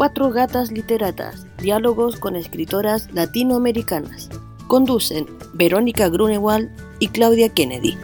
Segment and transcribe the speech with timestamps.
[0.00, 4.30] Cuatro Gatas Literatas, diálogos con escritoras latinoamericanas.
[4.66, 6.70] Conducen Verónica Grunewald
[7.00, 7.98] y Claudia Kennedy.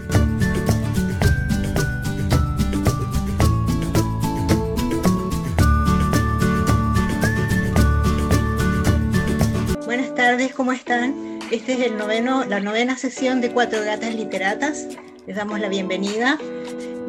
[9.87, 11.39] Buenas tardes, ¿cómo están?
[11.51, 14.87] Este es el noveno, la novena sesión de Cuatro Gatas Literatas.
[15.27, 16.39] Les damos la bienvenida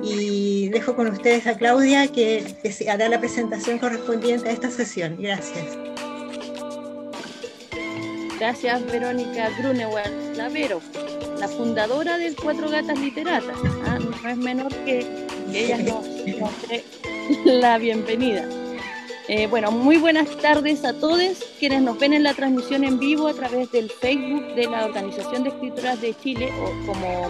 [0.09, 2.43] y dejo con ustedes a Claudia que,
[2.89, 5.17] hará la presentación correspondiente a esta sesión.
[5.19, 5.77] Gracias.
[8.39, 10.79] Gracias Verónica Grunewald, la Vero,
[11.39, 13.57] la fundadora del Cuatro Gatas Literatas.
[13.87, 13.97] ¿ah?
[13.99, 15.05] No es menor que,
[15.51, 16.83] ella nos, dé
[17.45, 18.47] la bienvenida.
[19.29, 23.27] Eh, bueno, muy buenas tardes a todos quienes nos ven en la transmisión en vivo
[23.27, 27.29] a través del Facebook de la Organización de Escritoras de Chile o como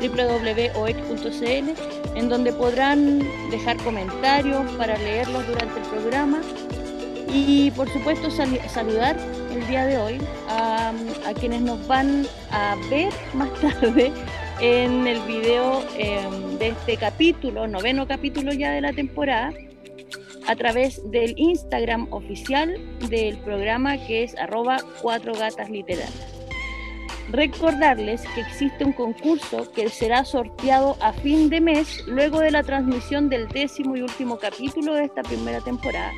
[0.00, 1.70] www.oec.cl,
[2.16, 3.20] en donde podrán
[3.50, 6.40] dejar comentarios para leerlos durante el programa
[7.32, 9.16] y por supuesto saludar
[9.52, 10.92] el día de hoy a,
[11.38, 14.12] quienes nos van a ver más tarde
[14.60, 19.52] en el video em, de este capítulo, noveno capítulo ya de la temporada,
[20.46, 22.78] a través del Instagram oficial
[23.10, 25.68] del programa que es arroba cuatro gatas.
[27.30, 32.62] Recordarles que existe un concurso que será sorteado a fin de mes luego de la
[32.62, 36.12] transmisión del décimo y último capítulo de esta primera temporada.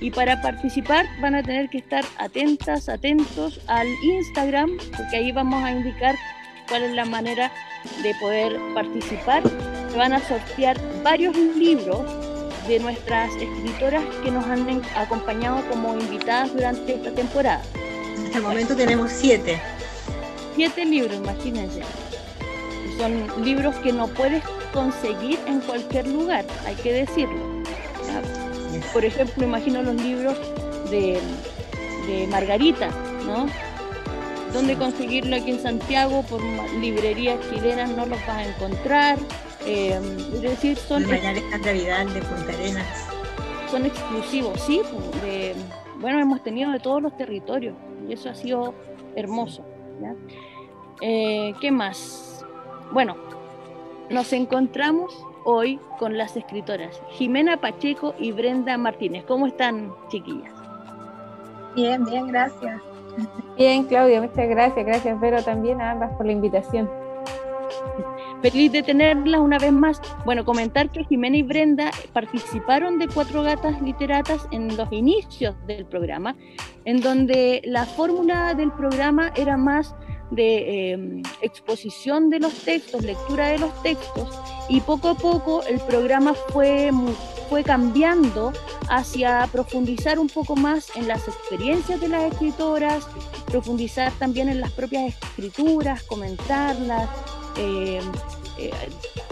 [0.00, 5.62] Y para participar van a tener que estar atentas, atentos al Instagram, porque ahí vamos
[5.64, 6.14] a indicar
[6.68, 7.50] cuál es la manera
[8.02, 9.42] de poder participar.
[9.90, 12.02] Se van a sortear varios libros
[12.68, 17.62] de nuestras escritoras que nos han acompañado como invitadas durante esta temporada.
[18.16, 19.60] En este momento tenemos siete
[20.54, 21.82] siete libros, imagínense.
[22.98, 27.62] Son libros que no puedes conseguir en cualquier lugar, hay que decirlo.
[28.92, 30.36] Por ejemplo, imagino los libros
[30.90, 31.18] de,
[32.28, 32.90] Margarita,
[33.26, 33.46] ¿no?
[34.52, 36.22] ¿Dónde conseguirlo aquí en Santiago?
[36.22, 36.40] Por
[36.80, 39.18] librerías chilenas no los vas a encontrar.
[39.66, 39.98] Eh,
[40.34, 41.02] es decir, son...
[41.06, 42.86] De de Punta Arenas.
[43.70, 44.82] Son exclusivos, sí.
[45.22, 45.54] De,
[45.98, 47.74] bueno, hemos tenido de todos los territorios
[48.08, 48.74] y eso ha sido
[49.16, 49.64] hermoso.
[51.00, 52.44] Eh, ¿Qué más?
[52.92, 53.16] Bueno,
[54.10, 59.24] nos encontramos hoy con las escritoras Jimena Pacheco y Brenda Martínez.
[59.26, 60.52] ¿Cómo están, chiquillas?
[61.74, 62.80] Bien, bien, gracias.
[63.56, 64.86] Bien, Claudia, muchas gracias.
[64.86, 66.88] Gracias, Vero, también a ambas por la invitación.
[68.44, 70.02] Feliz de tenerlas una vez más.
[70.26, 75.86] Bueno, comentar que Jimena y Brenda participaron de Cuatro Gatas Literatas en los inicios del
[75.86, 76.36] programa,
[76.84, 79.94] en donde la fórmula del programa era más
[80.30, 84.38] de em, exposición de los textos, lectura de los textos,
[84.68, 86.90] y poco a poco el programa fue,
[87.48, 88.52] fue cambiando
[88.90, 93.08] hacia profundizar un poco más en las experiencias de las escritoras,
[93.46, 97.08] profundizar también en las propias escrituras, comentarlas,
[97.56, 98.00] eh,
[98.58, 98.70] eh,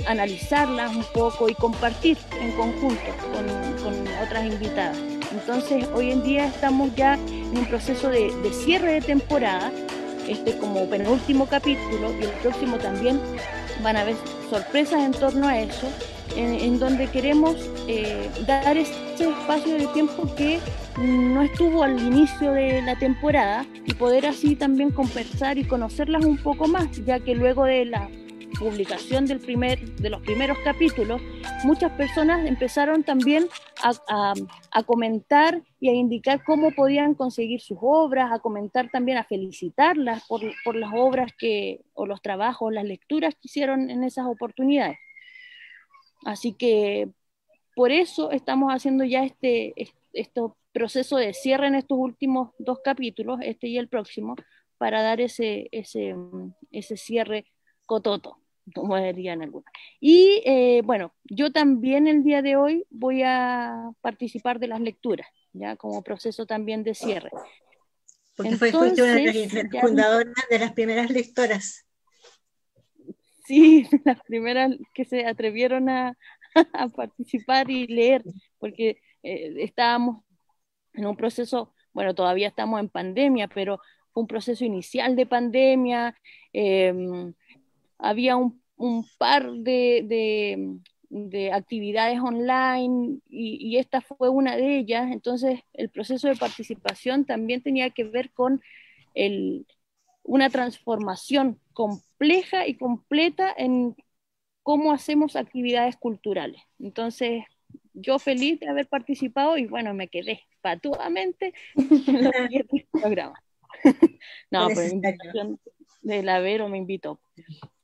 [0.07, 3.01] analizarlas un poco y compartir en conjunto
[3.33, 4.99] con, otras invitadas.
[5.33, 9.73] Entonces, hoy en día estamos ya en un proceso de, cierre de temporada,
[10.29, 13.21] este como penúltimo capítulo y el próximo también
[13.83, 14.17] van a haber
[14.51, 15.89] sorpresas en torno a eso,
[16.37, 17.57] en, donde queremos
[17.89, 20.61] eh, dar ese espacio de tiempo que
[20.99, 26.37] no estuvo al inicio de la temporada y poder así también conversar y conocerlas un
[26.37, 28.09] poco más, ya que luego de la
[28.59, 31.21] publicación del primer, de los primeros capítulos,
[31.65, 33.49] muchas personas empezaron también
[33.83, 34.35] a,
[34.87, 40.43] comentar y a indicar cómo podían conseguir sus obras, a comentar también, a felicitarlas por,
[40.65, 44.99] por las obras que, o los trabajos, las lecturas que hicieron en esas oportunidades.
[46.25, 47.09] Así que
[47.75, 49.75] por eso estamos haciendo ya este,
[50.13, 50.41] este
[50.73, 54.37] proceso de cierre en estos últimos dos capítulos, este y el próximo,
[54.79, 56.15] para dar ese, ese,
[56.71, 57.47] ese cierre
[57.87, 58.43] cototo
[58.75, 59.67] como dirían algunos.
[60.01, 65.27] Y eh, bueno, yo también el día de hoy voy a participar de las lecturas,
[65.53, 67.31] ya como proceso también de cierre.
[68.37, 71.87] Porque fue una de las fundadoras de las primeras lectoras.
[73.45, 76.17] Sí, las primeras que se atrevieron a,
[76.73, 78.23] a participar y leer,
[78.59, 80.25] porque eh, estábamos
[80.95, 83.81] en un proceso, bueno, todavía estamos en pandemia, pero
[84.13, 86.17] fue un proceso inicial de pandemia,
[86.53, 86.93] eh,
[87.99, 88.61] había un,
[89.19, 90.81] par de,
[91.53, 95.11] actividades online y, esta fue una de ellas.
[95.13, 98.61] Entonces, el proceso de participación también tenía que ver con
[100.25, 103.95] una transformación compleja y completa en
[104.63, 106.63] cómo hacemos actividades culturales.
[106.79, 107.45] Entonces,
[107.95, 111.87] yo feliz de haber participado y bueno, me quedé patuamente en
[112.25, 113.41] los siguientes programas.
[114.51, 115.61] no, pero la invitación
[116.03, 117.21] de la Vero me invitó.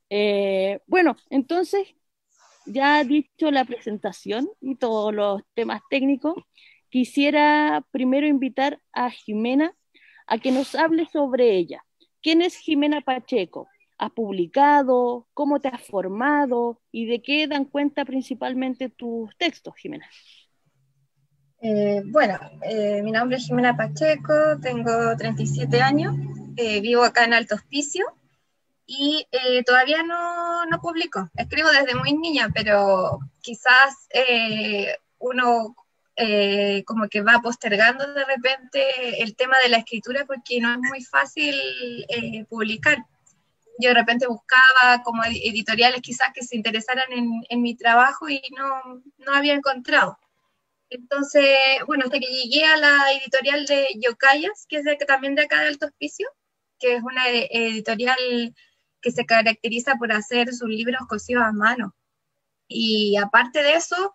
[0.09, 1.87] Eh, bueno, entonces,
[2.65, 6.35] ya dicho la presentación y todos los temas técnicos,
[6.89, 9.75] quisiera primero invitar a Jimena
[10.27, 11.83] a que nos hable sobre ella.
[12.21, 13.68] ¿Quién es Jimena Pacheco?
[13.99, 15.27] ¿Has publicado?
[15.33, 16.81] ¿Cómo te has formado?
[16.89, 20.09] ¿Y de qué dan cuenta principalmente tus textos, Jimena?
[21.61, 26.15] Eh, bueno, eh, mi nombre es Jimena Pacheco, tengo 37 años,
[26.55, 28.05] eh, vivo acá en Alto Hospicio
[28.85, 29.27] y
[29.65, 31.29] todavía no, no, publico.
[31.35, 34.07] Escribo desde muy niña, pero quizás
[35.19, 35.75] uno
[36.85, 41.03] como que va postergando de repente el tema de la escritura porque no es muy
[41.03, 41.53] fácil
[42.49, 43.05] publicar.
[43.79, 49.01] Yo de repente buscaba como editoriales quizás que se interesaran en, mi trabajo y no,
[49.17, 50.17] no había encontrado.
[50.89, 51.47] Entonces,
[51.87, 55.69] bueno, hasta que llegué a la editorial de Yocayas, que es también de acá de
[55.69, 56.27] Alto Hospicio,
[56.77, 58.53] que es una e, editorial
[59.01, 61.95] que se caracteriza por hacer sus libros cosidos a mano.
[62.67, 64.13] Y aparte de eso,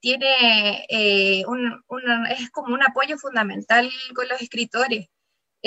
[0.00, 1.84] tiene eh, un,
[2.30, 5.08] es como un apoyo fundamental con los escritores.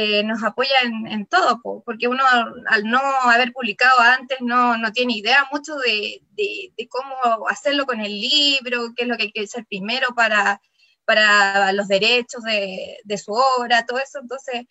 [0.02, 2.24] Eh, nos apoya en, todo, porque uno
[2.68, 8.00] al no haber publicado antes no, no tiene idea mucho de, de, cómo hacerlo con
[8.00, 10.62] el libro, qué es lo que hay que hacer primero para,
[11.04, 14.68] para los derechos de, de su obra, todo eso, entonces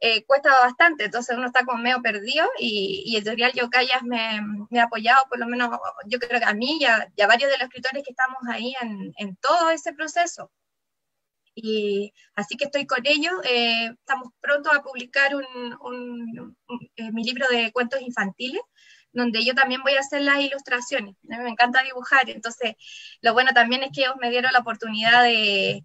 [0.00, 4.80] eh, cuesta bastante, entonces uno está como medio perdido y, y Editorial Yocayas me, me,
[4.80, 5.70] ha apoyado, por lo menos
[6.06, 8.40] yo creo que a mí y a, y a varios de los escritores que estamos
[8.50, 10.50] ahí en, en todo ese proceso.
[11.58, 13.32] Y así que estoy con ellos.
[13.44, 16.56] Eh, estamos pronto a publicar un,
[16.96, 18.60] eh, mi libro de cuentos infantiles,
[19.10, 21.16] donde yo también voy a hacer las ilustraciones.
[21.30, 22.74] A mí me encanta dibujar, entonces
[23.22, 25.82] lo bueno también es que ellos me dieron la oportunidad de,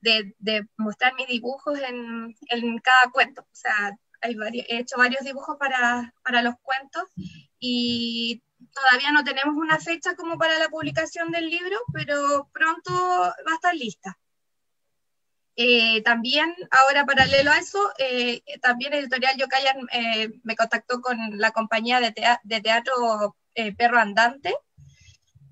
[0.00, 3.42] de, mostrar mis dibujos en, en, cada cuento.
[3.42, 4.34] O sea, hay
[4.68, 7.04] he hecho varios dibujos para, para los cuentos
[7.58, 13.52] y todavía no tenemos una fecha como para la publicación del libro, pero pronto va
[13.52, 14.16] a estar lista.
[15.56, 21.50] Eh, también, ahora paralelo a eso, eh, también Editorial Yokayan eh, me contactó con la
[21.50, 22.12] compañía de,
[22.62, 23.36] teatro
[23.76, 24.54] Perro Andante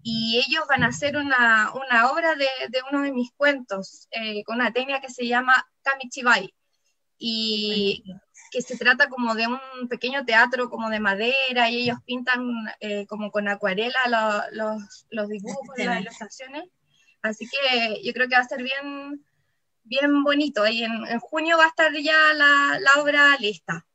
[0.03, 4.09] y ellos van a hacer una, una obra de, de, uno de mis cuentos
[4.47, 6.55] con una técnica que se llama Kamichibai
[7.19, 8.03] y
[8.51, 12.49] que se trata como de un pequeño teatro como de madera y ellos pintan
[13.09, 16.65] como con acuarela los, los dibujos, las ilustraciones.
[17.21, 19.23] Así que yo creo que va a ser bien
[19.89, 20.67] bien bonito.
[20.67, 23.87] Y en, junio va a estar ya la, la, obra lista.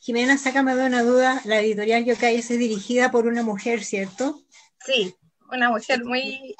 [0.00, 4.42] Jimena, sácame de una duda, la editorial Yokai es dirigida por una mujer, ¿cierto?
[4.84, 5.14] Sí,
[5.50, 6.56] una mujer muy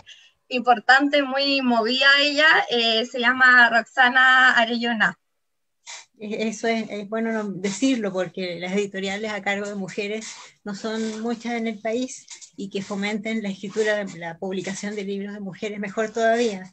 [0.48, 5.18] importante, muy movida ella, eh, se llama Roxana Arellona.
[6.18, 10.28] Eso es, es, bueno decirlo porque las editoriales a cargo de mujeres
[10.62, 12.26] no son muchas en el país
[12.56, 16.72] y que fomenten la escritura, la publicación de libros de mujeres mejor todavía.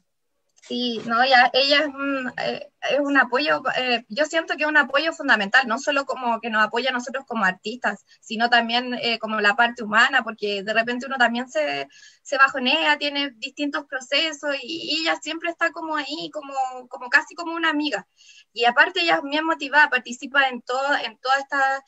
[0.69, 4.69] Sí, no, ella, ella es, un, eh, es un apoyo, eh, yo siento que es
[4.69, 8.93] un apoyo fundamental, no solo como que nos apoya a nosotros como artistas, sino también
[9.01, 11.87] eh, como la parte humana, porque de repente uno también se,
[12.21, 16.53] se bajonea, tiene distintos procesos y, ella siempre está como ahí, como,
[16.87, 18.07] como casi como una amiga.
[18.53, 21.81] Y aparte ella es bien motivada, participa en, todo, en todas estas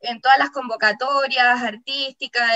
[0.00, 2.50] en todas las convocatorias artísticas,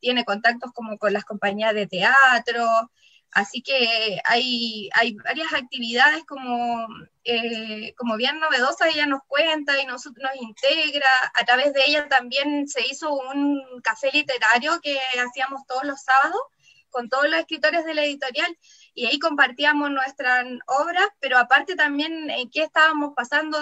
[0.00, 2.90] tiene contactos como con las compañías de teatro,
[3.32, 6.86] Así que hay, hay varias actividades como,
[7.24, 11.08] eh, como bien novedosas, ella nos cuenta y nos, nos integra.
[11.34, 16.42] A través de ella también se hizo un café literario que hacíamos todos los sábados
[16.90, 18.56] con todos los escritores de la editorial
[18.94, 23.58] y ahí compartíamos nuestras obras, pero aparte también en qué estábamos pasando,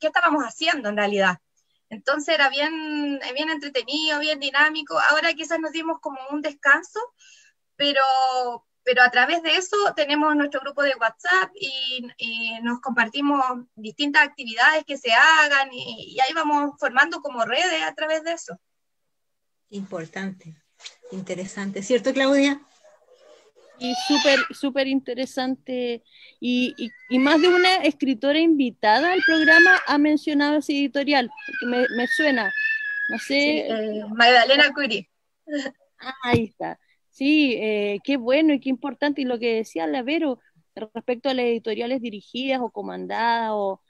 [0.00, 1.38] qué estábamos haciendo en realidad.
[1.88, 4.98] Entonces era bien, bien entretenido, bien dinámico.
[4.98, 6.98] Ahora quizás nos dimos como un descanso,
[7.76, 8.02] pero,
[8.84, 12.06] pero a través de eso tenemos nuestro grupo de WhatsApp y,
[12.62, 13.42] nos compartimos
[13.74, 18.58] distintas actividades que se hagan y, ahí vamos formando como redes a través de eso.
[19.70, 20.54] Importante,
[21.10, 22.60] interesante, ¿cierto Claudia?
[23.78, 26.04] Y súper, súper interesante.
[26.38, 26.74] Y,
[27.08, 32.06] y, más de una escritora invitada al programa ha mencionado ese editorial, porque me, me
[32.06, 32.52] suena.
[33.08, 33.66] No sé.
[33.66, 35.10] Eh, Magdalena Curie.
[35.98, 36.78] Ah, ahí está.
[37.14, 39.22] Sí, eh, qué bueno y qué importante.
[39.22, 40.40] Y lo que decía Lavero
[40.74, 43.80] respecto a las editoriales dirigidas o comandadas o,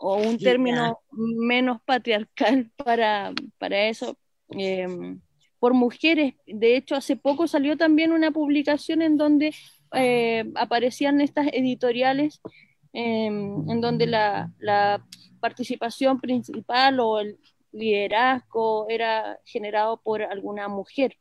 [0.00, 4.16] un término menos patriarcal para, para eso.
[4.50, 5.20] Em,
[5.58, 6.34] por mujeres.
[6.46, 9.52] De hecho, hace poco salió también una publicación en donde
[9.92, 12.40] eh, aparecían estas editoriales
[12.92, 15.04] em, en donde la, la,
[15.40, 17.38] participación principal o el
[17.72, 21.16] liderazgo era generado por alguna mujer.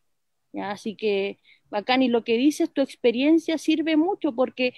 [0.61, 1.39] Así que
[1.69, 4.73] bacán, y lo que dices, tu experiencia sirve mucho porque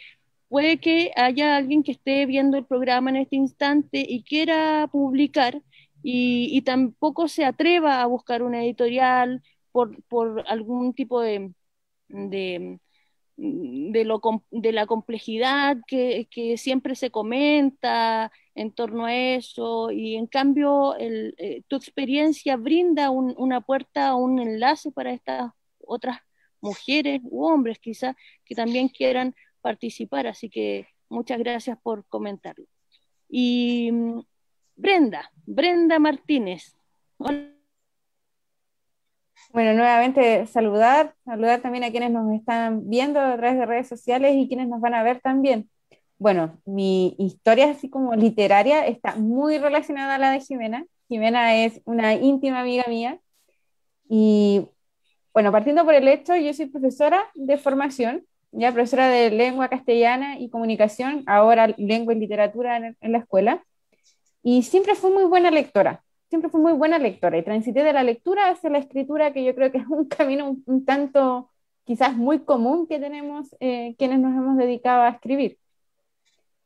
[0.49, 5.61] puede que haya alguien que esté viendo el programa en este instante y quiera publicar
[6.03, 11.53] y, tampoco se atreva a buscar una editorial por, por algún tipo de,
[12.07, 12.79] de,
[13.37, 14.21] de, lo,
[14.51, 20.95] de la complejidad que, que, siempre se comenta en torno a eso y en cambio
[20.99, 25.53] eh, tu experiencia brinda un, una puerta, un enlace para estas
[25.89, 26.19] otras
[26.61, 28.15] mujeres u hombres quizás
[28.45, 32.65] que también quieran participar, así que muchas gracias por comentarlo.
[33.29, 34.21] Y mm,
[34.75, 36.75] Brenda, Brenda Martínez.
[39.51, 44.35] Bueno, nuevamente saludar, saludar también a quienes nos están viendo a través de redes sociales
[44.35, 45.69] y quienes nos van a ver también.
[46.17, 50.85] Bueno, mi historia así como literaria está muy relacionada a la de Jimena.
[51.07, 53.19] Jimena es una íntima amiga mía
[54.07, 54.67] y
[55.39, 60.37] bueno, partiendo por el hecho, yo soy profesora de formación ya profesora de lengua castellana
[60.37, 63.63] y comunicación, ahora lengua y literatura en, la escuela,
[64.43, 68.03] y siempre fui muy buena lectora, siempre fui muy buena lectora, y transité de la
[68.03, 71.49] lectura hacia la escritura, que yo creo que es un camino un, tanto
[71.85, 75.57] quizás muy común que tenemos eh, quienes nos hemos dedicado a escribir.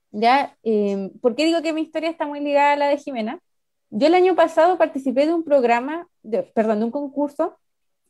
[0.09, 0.57] ¿Ya?
[0.63, 3.39] Eh, ¿Por qué digo que mi historia está muy ligada a la de Jimena?
[3.91, 7.59] Yo el año pasado participé de un programa, de, perdón, de un concurso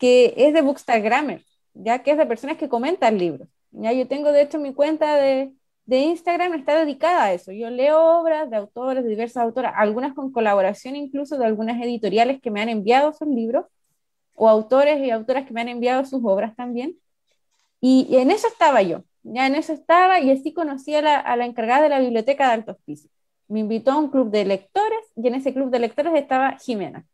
[0.04, 1.42] que es de Bookstagram, Grammar,
[1.74, 3.48] ya que es de personas que comentan libros.
[3.72, 5.54] Ya yo tengo, de hecho, mi cuenta de,
[5.86, 7.54] de Instagram está dedicada a eso.
[7.54, 12.42] Yo leo obras de autores, de diversas autoras, algunas con colaboración incluso de algunas editoriales
[12.42, 13.66] que me han enviado sus libros,
[14.36, 16.98] o autores y autoras que me han enviado sus obras también.
[17.80, 21.38] Y, en eso estaba yo, ya en eso estaba, y así conocí a la, a
[21.38, 23.10] la encargada de la biblioteca de Altos Pisos.
[23.48, 27.06] Me invitó a un club de lectores, y en ese club de lectores estaba Jimena.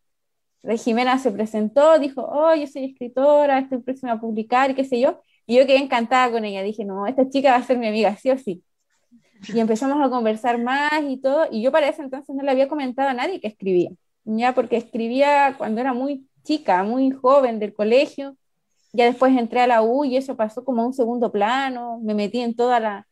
[0.62, 4.84] De Jimena se presentó, dijo, oh, yo soy escritora, estoy próxima a publicar, y qué
[4.84, 7.78] sé yo, y yo quedé encantada con ella, dije, no, esta chica va a ser
[7.78, 8.62] mi amiga, sí o sí.
[9.54, 12.68] Y empezamos a conversar más y todo, y yo para ese entonces no le había
[12.68, 13.90] comentado a nadie que escribía,
[14.24, 18.36] ya porque escribía cuando era muy chica, muy joven del colegio,
[18.92, 22.12] ya después entré a la U y eso pasó como a un segundo plano, me
[22.14, 23.06] metí en toda la,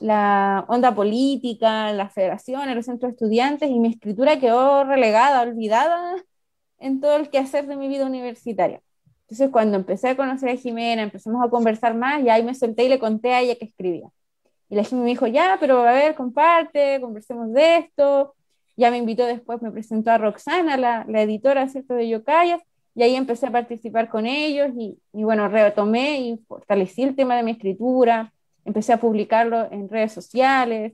[0.00, 6.14] la onda política, las federaciones, los centros de estudiantes, y mi escritura quedó relegada, olvidada
[6.82, 8.80] en todo el quehacer de mi vida universitaria.
[9.22, 12.84] Entonces, cuando empecé a conocer a Jimena, empezamos a conversar más, y ahí me solté
[12.84, 14.08] y le conté a ella que escribía.
[14.68, 18.34] Y la Jimena me dijo, ya, pero a ver, comparte, conversemos de esto.
[18.76, 22.60] Ya me invitó después, me presentó a Roxana, la, la editora, ¿cierto?, de Yocayas,
[22.94, 27.36] y ahí empecé a participar con ellos, y, y bueno, retomé y fortalecí el tema
[27.36, 28.32] de mi escritura,
[28.64, 30.92] empecé a publicarlo en redes sociales,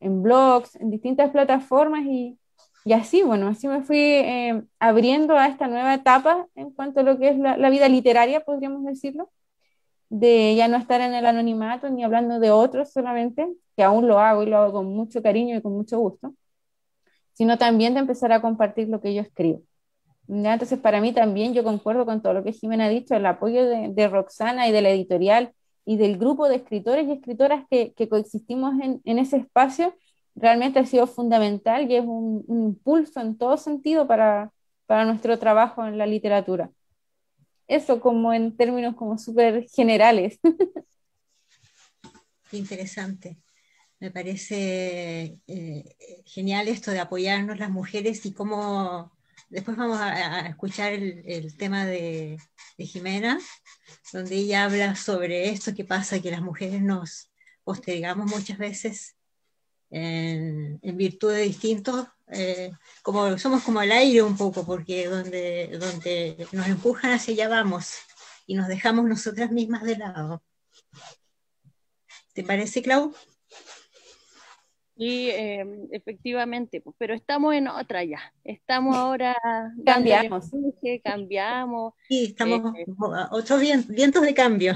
[0.00, 2.36] en blogs, en distintas plataformas, y,
[2.86, 7.02] y así, bueno, así me fui eh, abriendo a esta nueva etapa en cuanto a
[7.02, 9.28] lo que es la, vida literaria, podríamos decirlo,
[10.08, 14.20] de ya no estar en el anonimato ni hablando de otros solamente, que aún lo
[14.20, 16.34] hago y lo hago con mucho cariño y con mucho gusto,
[17.32, 19.62] sino también de empezar a compartir lo que yo escribo.
[20.28, 23.66] Entonces, para mí también yo concuerdo con todo lo que Jimena ha dicho, el apoyo
[23.66, 25.52] de, Roxana y de la editorial
[25.84, 29.92] y del grupo de escritores y escritoras que, coexistimos en ese espacio
[30.36, 34.52] realmente ha sido fundamental y es un, impulso en todo sentido para,
[34.86, 36.70] para, nuestro trabajo en la literatura.
[37.66, 40.38] Eso como en términos como súper generales.
[42.50, 43.38] Qué interesante.
[43.98, 49.10] Me parece eh, genial esto de apoyarnos las mujeres y cómo
[49.48, 52.38] después vamos a, escuchar el, tema de,
[52.76, 53.40] de, Jimena,
[54.12, 57.30] donde ella habla sobre esto que pasa, que las mujeres nos
[57.64, 59.15] postergamos muchas veces
[59.90, 66.46] en, virtud de distintos, eh, como somos como el aire un poco, porque donde, donde
[66.52, 67.94] nos empujan hacia allá vamos
[68.46, 70.42] y nos dejamos nosotras mismas de lado.
[72.32, 73.14] ¿Te parece, Clau?
[74.98, 78.32] Y em, efectivamente, pues, pero estamos en otra ya.
[78.42, 79.36] Estamos ahora.
[79.84, 80.50] Cambiamos.
[81.04, 81.92] cambiamos.
[82.08, 82.86] Sí, estamos eh,
[83.30, 84.74] otros vientos de cambio.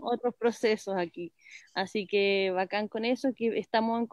[0.00, 1.34] Otros, procesos aquí.
[1.74, 4.08] Así que bacán con eso, que estamos, en,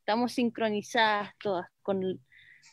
[0.00, 2.20] estamos sincronizadas todas con,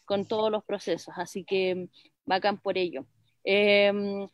[0.05, 1.13] con todos los procesos.
[1.17, 1.87] Así que
[2.25, 3.05] bacán por ello.
[3.43, 4.27] Em,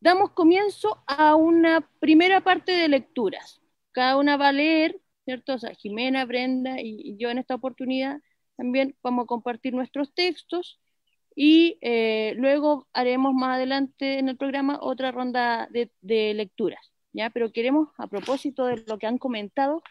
[0.00, 3.60] damos comienzo a una primera parte de lecturas.
[3.92, 5.54] Cada una va a leer ¿cierto?
[5.54, 8.20] O sea, Jimena, Brenda y, yo en esta oportunidad
[8.56, 10.80] también vamos a compartir nuestros textos
[11.34, 15.90] y eh, luego haremos más adelante en el programa otra ronda de,
[16.34, 17.28] lecturas, ¿ya?
[17.30, 19.82] Pero queremos, a propósito de lo que han comentado,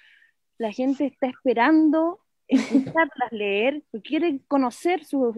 [0.58, 5.36] la gente está esperando escucharlas leer, quiere conocer sus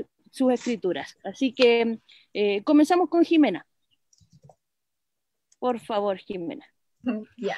[0.54, 1.18] escrituras.
[1.24, 2.00] Así que
[2.34, 3.66] eh, comenzamos con Jimena.
[5.60, 6.66] Por favor, Jimena.
[7.38, 7.58] Ya.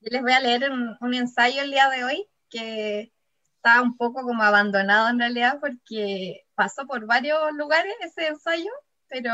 [0.00, 3.12] Yo les voy a leer un, ensayo el día de hoy que
[3.56, 8.70] está un poco como abandonado en realidad porque pasó por varios lugares ese ensayo,
[9.08, 9.32] pero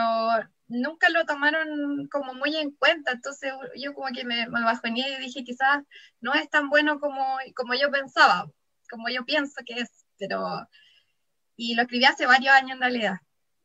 [0.68, 3.12] nunca lo tomaron como muy en cuenta.
[3.12, 5.82] Entonces yo como que me, me bajoneé y dije quizás
[6.20, 8.46] no es tan bueno como, como yo pensaba,
[8.90, 10.68] como yo pienso que es, pero...
[11.56, 13.16] Y lo escribí hace varios años en realidad.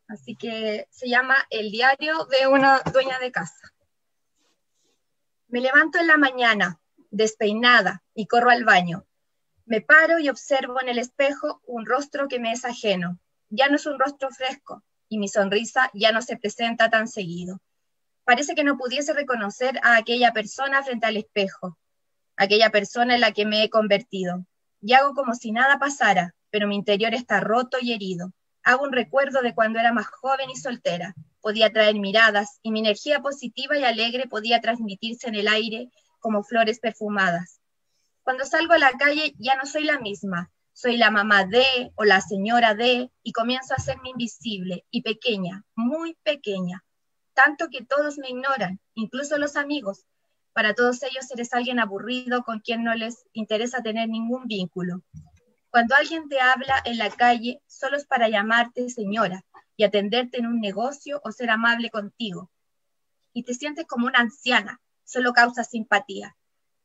[0.07, 3.73] Así que se llama El diario de una dueña de casa.
[5.47, 6.79] Me levanto en la mañana,
[7.11, 9.05] despeinada, y corro al baño.
[9.65, 13.19] Me paro y observo en el espejo un rostro que me es ajeno.
[13.49, 17.59] Ya no es un rostro fresco, y mi sonrisa ya no se presenta tan seguido.
[18.23, 21.77] Parece que no pudiese reconocer a aquella persona frente al espejo,
[22.35, 24.45] aquella persona en la que me he convertido.
[24.81, 28.31] Y hago como si nada pasara, pero mi interior está roto y herido.
[28.63, 32.79] Hago un recuerdo de cuando era más joven y soltera, podía traer miradas y mi
[32.79, 37.59] energía positiva y alegre podía transmitirse en el aire como flores perfumadas.
[38.23, 42.03] Cuando salgo a la calle ya no soy la misma, soy la mamá de o
[42.03, 46.83] la señora de y comienzo a hacerme invisible y pequeña, muy pequeña,
[47.33, 50.05] tanto que todos me ignoran, incluso los amigos.
[50.53, 55.01] Para todos ellos eres alguien aburrido con quien no les interesa tener ningún vínculo.
[55.69, 59.43] Cuando alguien te habla en la calle, solo es para llamarte señora,
[59.77, 62.51] y atenderte en un negocio o ser amable contigo.
[63.31, 66.35] Y te sientes como una anciana, solo causa simpatía.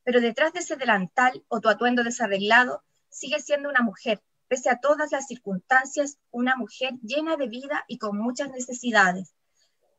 [0.03, 4.79] Pero detrás de ese delantal o tu atuendo desarreglado, sigues siendo una mujer, pese a
[4.79, 9.35] todas las circunstancias, una mujer llena de vida y con muchas necesidades.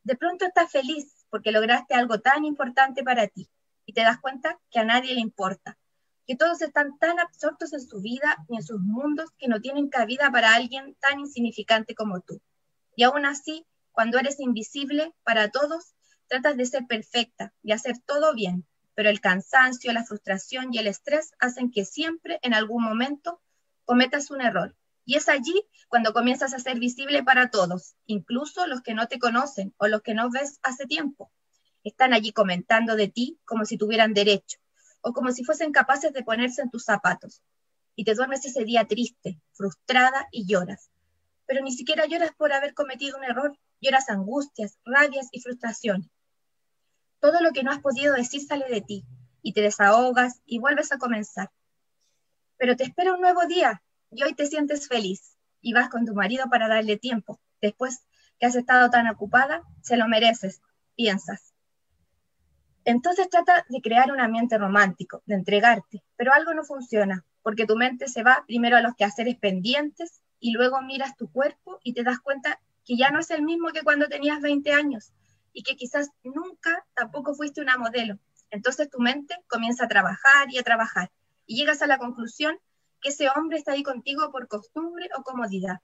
[0.03, 3.49] De pronto estás feliz porque lograste algo tan importante para ti
[3.85, 5.77] y te das cuenta que a nadie le importa,
[6.25, 9.89] que todos están tan absortos en su vida y en sus mundos que no tienen
[9.89, 12.41] cabida para alguien tan insignificante como tú.
[12.95, 15.94] Y aún así, cuando eres invisible para todos,
[16.27, 20.87] tratas de ser perfecta y hacer todo bien, pero el cansancio, la frustración y el
[20.87, 23.41] estrés hacen que siempre, en algún momento,
[23.85, 24.75] cometas un error.
[25.05, 29.19] Y es allí cuando comienzas a ser visible para todos, incluso los que no te
[29.19, 31.31] conocen o los que no ves hace tiempo.
[31.83, 34.57] Están allí comentando de ti como si tuvieran derecho
[35.01, 37.43] o como si fuesen capaces de ponerse en tus zapatos.
[37.95, 40.89] Y te duermes ese día triste, frustrada y lloras
[41.45, 46.09] pero ni siquiera lloras por haber cometido un error, lloras angustias, rabias y frustraciones.
[47.19, 49.05] Todo lo que no has podido decir sale de ti
[49.41, 51.51] y te desahogas y vuelves a comenzar.
[52.57, 56.13] Pero te espera un nuevo día y hoy te sientes feliz y vas con tu
[56.13, 57.39] marido para darle tiempo.
[57.61, 58.05] Después
[58.39, 60.61] que has estado tan ocupada, se lo mereces,
[60.95, 61.53] piensas.
[62.85, 67.75] Entonces trata de crear un ambiente romántico, de entregarte, pero algo no funciona, porque tu
[67.75, 72.03] mente se va primero a los quehaceres pendientes y luego miras tu cuerpo y te
[72.03, 75.11] das cuenta que ya no es el mismo que cuando tenías 20 años
[75.55, 78.19] y que quizás nunca tampoco fuiste una modelo.
[78.51, 81.11] Entonces tu mente comienza a trabajar y a trabajar
[81.47, 82.59] y llegas a la conclusión
[83.01, 85.79] que ese hombre está ahí contigo por costumbre o comodidad.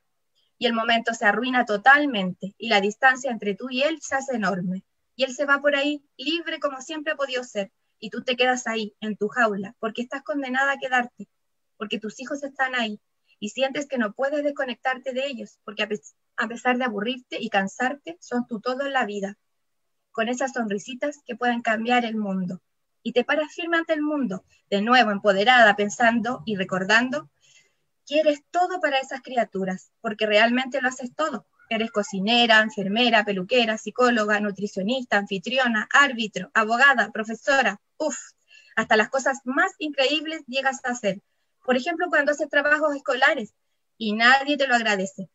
[0.57, 4.35] Y el momento se arruina totalmente y la distancia entre tú y él se hace
[4.35, 4.83] enorme.
[5.15, 7.71] Y él se va por ahí libre como siempre ha podido ser.
[7.97, 11.29] Y tú te quedas ahí, en tu jaula, porque estás condenada a quedarte,
[11.77, 12.99] porque tus hijos están ahí,
[13.39, 18.17] y sientes que no puedes desconectarte de ellos, porque a, pesar de aburrirte y cansarte,
[18.21, 19.37] son tu todo en la vida,
[20.11, 22.61] con esas sonrisitas que pueden cambiar el mundo.
[23.03, 27.29] Y te paras firme ante el mundo, de nuevo empoderada, pensando y recordando
[28.05, 31.47] que eres todo para esas criaturas, porque realmente lo haces todo.
[31.69, 38.17] Eres cocinera, enfermera, peluquera, psicóloga, nutricionista, anfitriona, árbitro, abogada, profesora, uff,
[38.75, 41.21] hasta las cosas más increíbles llegas a hacer,
[41.63, 43.53] por ejemplo, cuando haces trabajos escolares
[43.97, 45.29] y nadie te lo agradece.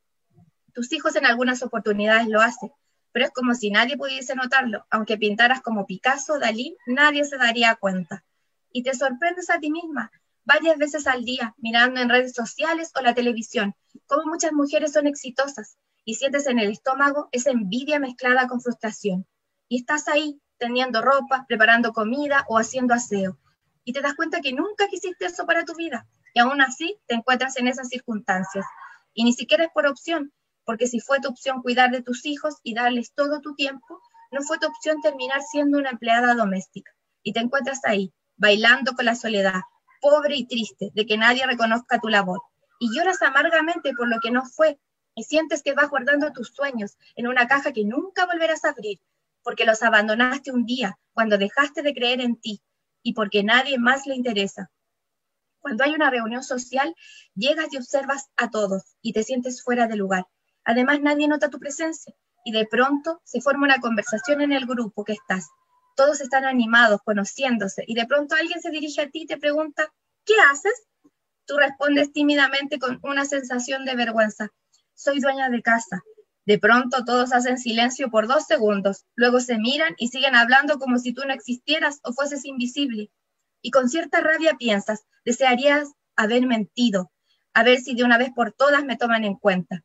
[0.72, 2.72] Tus hijos en algunas oportunidades lo hacen,
[3.16, 4.84] pero es como si nadie pudiese notarlo.
[4.90, 8.22] Aunque pintaras como Picasso, Dalí, nadie se daría cuenta.
[8.70, 10.12] Y te sorprendes a ti misma
[10.44, 13.74] varias veces al día, mirando en redes sociales o la televisión,
[14.04, 19.26] cómo muchas mujeres son exitosas y sientes en el estómago esa envidia mezclada con frustración.
[19.66, 23.38] Y estás ahí, tendiendo ropa, preparando comida o haciendo aseo.
[23.82, 27.14] Y te das cuenta que nunca quisiste eso para tu vida y aún así te
[27.14, 28.66] encuentras en esas circunstancias.
[29.14, 30.34] Y ni siquiera es por opción,
[30.66, 34.02] porque si fue tu opción cuidar de tus hijos y darles todo tu tiempo,
[34.32, 36.92] no fue tu opción terminar siendo una empleada doméstica.
[37.22, 39.60] Y te encuentras ahí, bailando con la soledad,
[40.00, 42.40] pobre y triste de que nadie reconozca tu labor.
[42.80, 44.78] Y lloras amargamente por lo que no fue,
[45.14, 49.00] y sientes que vas guardando tus sueños en una caja que nunca volverás a abrir,
[49.42, 52.60] porque los abandonaste un día cuando dejaste de creer en ti
[53.02, 54.70] y porque nadie más le interesa.
[55.60, 56.94] Cuando hay una reunión social,
[57.34, 60.26] llegas y observas a todos y te sientes fuera de lugar.
[60.66, 62.12] Además, nadie nota tu presencia
[62.44, 65.48] y de pronto se forma una conversación en el grupo que estás.
[65.94, 69.92] Todos están animados, conociéndose y de pronto alguien se dirige a ti y te pregunta,
[70.24, 70.74] ¿qué haces?
[71.46, 74.48] Tú respondes tímidamente con una sensación de vergüenza.
[74.94, 76.02] Soy dueña de casa.
[76.44, 80.98] De pronto todos hacen silencio por dos segundos, luego se miran y siguen hablando como
[80.98, 83.10] si tú no existieras o fueses invisible.
[83.62, 87.12] Y con cierta rabia piensas, desearías haber mentido,
[87.54, 89.84] a ver si de una vez por todas me toman en cuenta.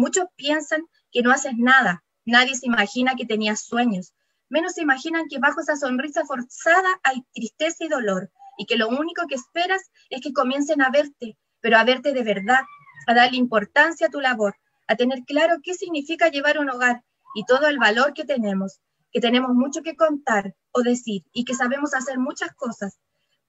[0.00, 4.14] Muchos piensan que no haces nada, nadie se imagina que tenías sueños,
[4.48, 8.88] menos se imaginan que bajo esa sonrisa forzada hay tristeza y dolor, y que lo
[8.88, 12.62] único que esperas es que comiencen a verte, pero a verte de verdad,
[13.08, 14.56] a darle importancia a tu labor,
[14.88, 18.80] a tener claro qué significa llevar un hogar y todo el valor que tenemos,
[19.12, 22.98] que tenemos mucho que contar o decir y que sabemos hacer muchas cosas.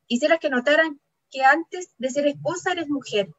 [0.05, 3.29] Quisieras que notaran que antes de ser esposa eres mujer.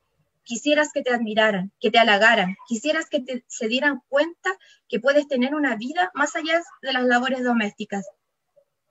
[0.45, 4.51] Quisieras que te admiraran, que te halagaran, quisieras que te, se dieran cuenta
[4.89, 8.07] que puedes tener una vida más allá de las labores domésticas.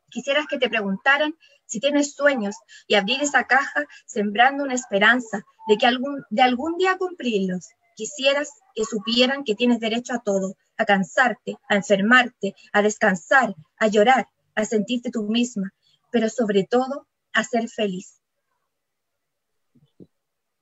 [0.10, 1.36] Quisieras que te preguntaran
[1.66, 2.56] si tienes sueños
[2.88, 7.70] y abrir esa caja sembrando una esperanza de que algún, de algún día cumplirlos.
[7.96, 13.88] Quisieras que supieran que tienes derecho a todo, a cansarte, a enfermarte, a descansar, a
[13.88, 15.74] llorar, a sentirte tú misma,
[16.12, 18.20] pero sobre todo a ser feliz.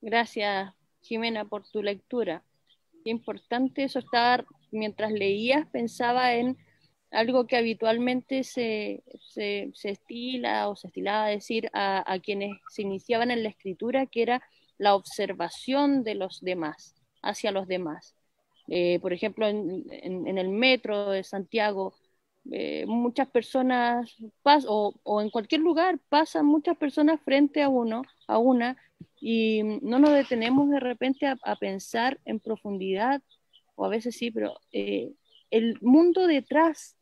[0.00, 0.72] Gracias,
[1.02, 2.42] Jimena, por tu lectura.
[3.04, 6.56] Qué importante eso estar, mientras leías, pensaba en
[7.10, 13.30] algo que habitualmente se, se, estila o se estilaba a decir a, quienes se iniciaban
[13.30, 14.42] en la escritura, que era
[14.78, 18.14] la observación de los demás, hacia los demás.
[18.68, 21.94] Eh, por ejemplo, en, en, el metro de Santiago,
[22.50, 28.02] eh, muchas personas, pas o, o, en cualquier lugar, pasan muchas personas frente a uno,
[28.26, 28.76] a una,
[29.20, 33.22] y no nos detenemos de repente a, pensar en profundidad,
[33.74, 35.12] o a veces sí, pero eh,
[35.50, 36.96] el mundo detrás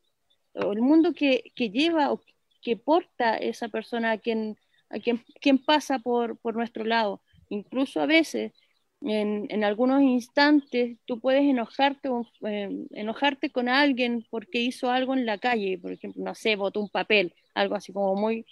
[0.55, 2.21] o el mundo que, que, lleva o
[2.63, 4.57] que porta esa persona a quien,
[4.91, 7.23] a quien, quien pasa por, por nuestro lado.
[7.49, 8.53] Incluso a veces,
[9.01, 12.09] en, algunos instantes, tú puedes enojarte,
[12.43, 16.81] eh, enojarte con alguien porque hizo algo en la calle, por ejemplo, no sé, botó
[16.81, 18.47] un papel, algo así como muy,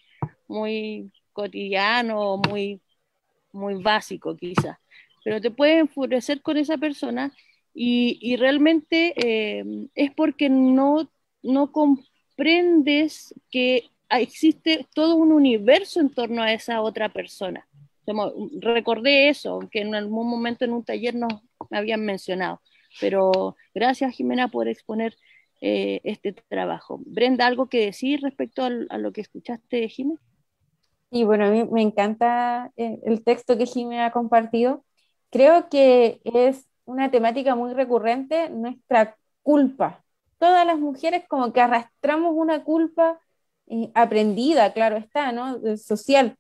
[0.49, 2.81] muy cotidiano, muy,
[3.53, 4.79] muy básico quizás.
[5.25, 7.33] Pero te puedes enfurecer con esa persona
[7.75, 11.11] y, realmente eh, es porque no
[11.47, 17.67] no comprendes que existe todo un universo en torno a esa otra persona.
[18.61, 21.33] Recordé eso, que en algún momento en un taller nos
[21.71, 22.61] habían mencionado,
[23.01, 25.16] pero gracias Jimena por exponer
[25.61, 27.01] eh, este trabajo.
[27.07, 30.21] Brenda, ¿algo que decir respecto a, lo que escuchaste, Jimena?
[31.11, 34.85] Y bueno, a mí me encanta eh, el texto que Jimena ha compartido.
[35.31, 40.05] Creo que es una temática muy recurrente, nuestra culpa,
[40.38, 43.19] todas las mujeres como que arrastramos una culpa
[43.69, 45.59] eh, aprendida, claro está, ¿no?
[45.77, 46.37] Social.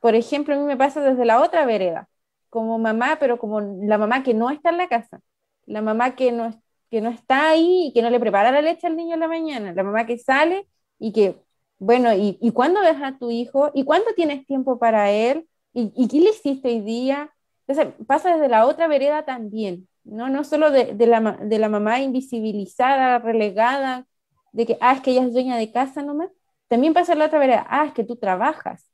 [0.00, 2.08] Por ejemplo, a mí me pasa desde la otra vereda,
[2.50, 5.20] como mamá, pero como la mamá que no está en la casa,
[5.66, 6.50] la mamá que no,
[6.90, 9.28] que no está ahí y que no le prepara la leche al niño en la
[9.28, 10.66] mañana, la mamá que sale
[10.98, 11.36] y que,
[11.78, 13.70] bueno, ¿y, y cuándo ves a tu hijo?
[13.74, 15.48] ¿Y cuándo tienes tiempo para él?
[15.72, 17.30] ¿Y, ¿Y qué le hiciste hoy día?
[17.66, 19.88] Entonces, pasa desde la otra vereda también.
[20.04, 20.28] ¿no?
[20.30, 24.06] No solo de, la, de la mamá invisibilizada, relegada,
[24.52, 26.30] de que, ah, es que ella es dueña de casa nomás.
[26.68, 28.87] También pasa la otra vereda, ah, es que tú trabajas.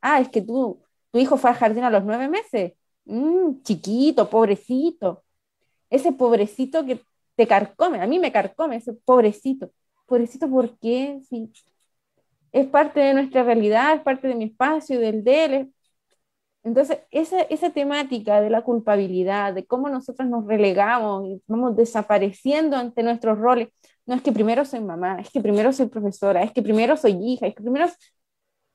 [0.00, 0.82] Ah, es que tú,
[1.12, 2.72] tu hijo fue al jardín a los nueve meses.
[3.04, 5.24] Mm, chiquito, pobrecito.
[5.90, 7.02] Ese pobrecito que
[7.36, 9.72] te carcome, a mí me carcome ese pobrecito.
[10.06, 11.20] Pobrecito, ¿por qué?
[11.28, 11.52] Sí.
[12.52, 15.72] Es parte de nuestra realidad, es parte de mi espacio, del de él,
[16.62, 22.76] entonces, esa, esa temática de la culpabilidad, de cómo nosotros nos relegamos y vamos desapareciendo
[22.76, 23.68] ante nuestros roles,
[24.06, 27.12] no es que primero soy mamá, es que primero soy profesora, es que primero soy
[27.12, 27.86] hija, es que primero...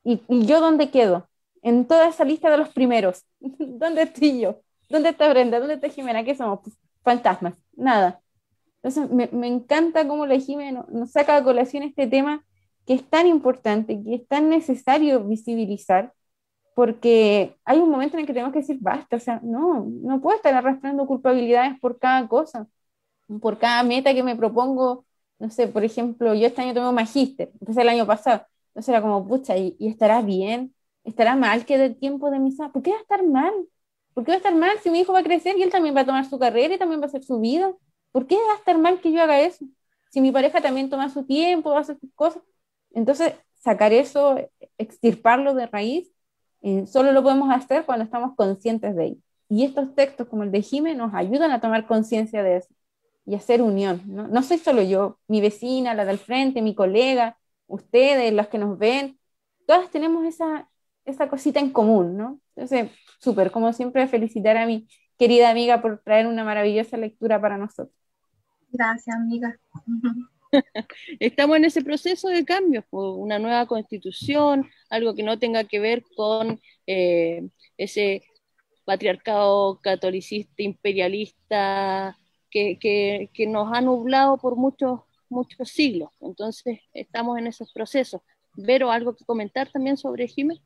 [0.06, 1.28] ¿Y, y yo dónde quedo?
[1.62, 3.24] En toda esa lista de los primeros.
[3.40, 4.60] ¿Dónde estoy yo?
[4.88, 5.58] ¿Dónde está Brenda?
[5.58, 6.24] ¿Dónde está Jimena?
[6.24, 6.60] ¿Qué somos?
[6.62, 7.54] Pues, fantasmas.
[7.74, 8.20] Nada.
[8.82, 12.44] Entonces, me, me encanta cómo la Jimena nos saca a colación este tema
[12.86, 16.12] que es tan importante, que es tan necesario visibilizar
[16.74, 20.20] porque hay un momento en el que tenemos que decir basta, o sea, no, no
[20.20, 22.68] puedo estar arrastrando culpabilidades por cada cosa,
[23.40, 25.06] por cada meta que me propongo,
[25.38, 28.90] no sé, por ejemplo, yo este año tomé un magíster, empecé el año pasado, entonces
[28.90, 30.74] era como, pucha, ¿y, estará bien?
[31.02, 32.68] ¿Estará mal que dé tiempo de misa?
[32.72, 33.54] ¿Por qué va a estar mal?
[34.12, 35.96] ¿Por qué va a estar mal si mi hijo va a crecer y él también
[35.96, 37.72] va a tomar su carrera y también va a hacer su vida?
[38.12, 39.64] ¿Por qué va a estar mal que yo haga eso?
[40.10, 42.42] Si mi pareja también toma su tiempo, va a hacer sus cosas.
[42.92, 44.36] Entonces, sacar eso,
[44.76, 46.12] extirparlo de raíz,
[46.60, 49.20] eh, solo lo podemos hacer cuando estamos conscientes de ello.
[49.48, 52.74] Y estos textos como el de Jime nos ayudan a tomar conciencia de eso
[53.24, 54.02] y hacer unión.
[54.04, 54.28] ¿no?
[54.28, 58.78] no soy solo yo, mi vecina, la del frente, mi colega, ustedes, los que nos
[58.78, 59.18] ven,
[59.66, 60.68] todas tenemos esa,
[61.04, 62.40] esa cosita en común, ¿no?
[62.54, 67.58] Entonces, súper, como siempre, felicitar a mi querida amiga por traer una maravillosa lectura para
[67.58, 67.96] nosotros.
[68.70, 69.58] Gracias, amiga.
[71.20, 76.02] Estamos en ese proceso de cambio, una nueva constitución, algo que no tenga que ver
[76.16, 78.22] con eh, ese
[78.84, 82.16] patriarcado catolicista, imperialista,
[82.50, 82.78] que,
[83.32, 86.10] que, nos ha nublado por muchos, muchos siglos.
[86.20, 88.20] Entonces, estamos en esos procesos.
[88.54, 90.62] Vero, ¿algo que comentar también sobre Jiménez?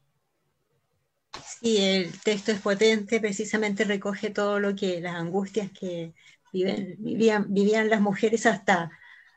[1.60, 6.12] Sí, el texto es potente, precisamente recoge todo lo que, las angustias que
[6.52, 8.90] vivían, vivían las mujeres hasta,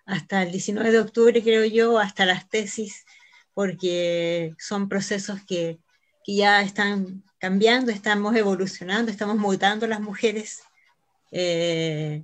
[0.06, 3.06] hasta el 19 de octubre, creo yo, hasta las tesis,
[3.54, 5.80] porque son procesos que,
[6.24, 10.64] que ya están cambiando, estamos evolucionando, estamos mutando las mujeres.
[11.32, 12.24] Eh,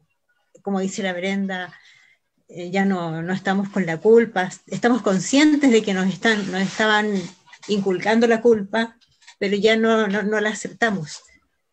[0.62, 1.74] como dice la Brenda,
[2.50, 6.62] eh, ya no, no, estamos con la culpa, estamos conscientes de que nos, están, nos
[6.62, 7.14] estaban
[7.68, 8.98] inculcando la culpa,
[9.38, 11.22] pero ya no, no, no la aceptamos,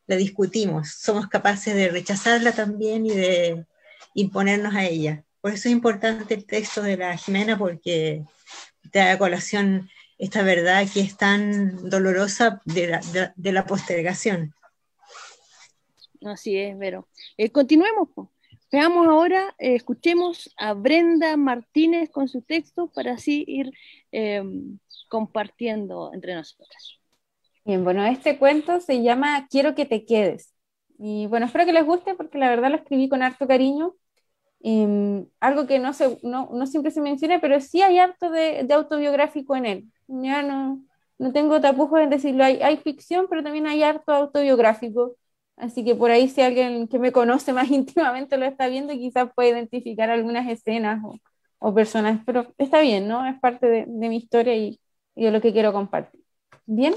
[0.06, 3.66] la discutimos, somos capaces de rechazarla también y de
[4.14, 5.24] imponernos a ella.
[5.40, 8.22] Por eso es importante el texto de la Jimena, porque
[8.92, 13.00] da a colación esta verdad que es tan dolorosa de la,
[13.34, 14.54] de, la postergación.
[16.24, 17.08] Así es, Vero.
[17.36, 18.08] Eh, continuemos.
[18.72, 23.70] Veamos ahora, eh, escuchemos a Brenda Martínez con su texto para así ir
[24.12, 24.42] eh,
[25.08, 26.98] compartiendo entre nosotras.
[27.64, 30.52] Bien, bueno, este cuento se llama Quiero que te quedes.
[30.98, 33.94] Y bueno, espero que les guste porque la verdad lo escribí con harto cariño.
[34.60, 38.64] Em, algo que no, se, no, no, siempre se menciona, pero sí hay harto de,
[38.64, 39.92] de autobiográfico en él.
[40.08, 40.82] Ya no,
[41.18, 45.16] no tengo tapujos en decirlo, hay, hay ficción, pero también hay harto autobiográfico.
[45.56, 49.30] Así que por ahí si alguien que me conoce más íntimamente lo está viendo, quizás
[49.34, 51.02] puede identificar algunas escenas
[51.58, 53.26] o, personas, pero está bien, ¿no?
[53.26, 54.80] Es parte de, de mi historia y,
[55.16, 56.20] y, de lo que quiero compartir.
[56.66, 56.94] Bien.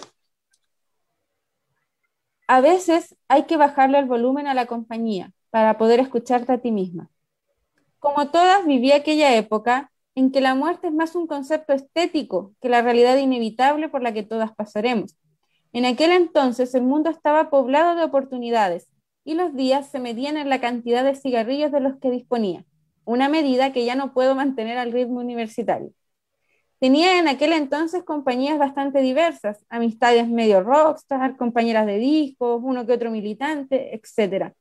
[2.48, 6.72] A veces hay que bajarle el volumen a la compañía para poder escucharte a ti
[6.72, 7.10] misma.
[8.00, 12.70] Como todas, viví aquella época en que la muerte es más un concepto estético que
[12.70, 15.16] la realidad inevitable por la que todas pasaremos
[15.74, 18.88] en aquel entonces el mundo estaba poblado de oportunidades
[19.24, 22.66] y los días se medían en la cantidad de cigarrillos de los que disponía,
[23.06, 25.92] una medida que ya no puedo mantener al ritmo universitario.
[26.80, 32.94] Tenía en aquel entonces compañías bastante diversas, amistades medio rockstar, compañeras de discos, uno que
[32.94, 34.54] otro militante, etc.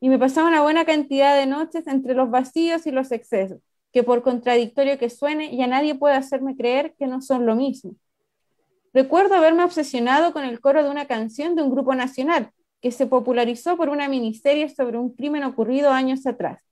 [0.00, 3.60] Y me pasaba una buena cantidad de noches entre los vacíos y los excesos,
[3.92, 7.94] que por contradictorio que suene, ya nadie puede hacerme creer que no son lo mismo.
[8.94, 13.06] Recuerdo haberme obsesionado con el coro de una canción de un grupo nacional que se
[13.06, 16.62] popularizó por una miniserie sobre un crimen ocurrido años atrás.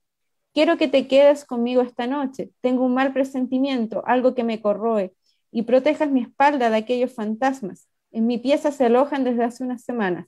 [0.53, 2.49] Quiero que te quedes conmigo esta noche.
[2.61, 5.13] Tengo un mal presentimiento, algo que me corroe,
[5.51, 7.87] y protejas mi espalda de aquellos fantasmas.
[8.11, 10.25] En mi pieza se alojan desde hace unas semanas.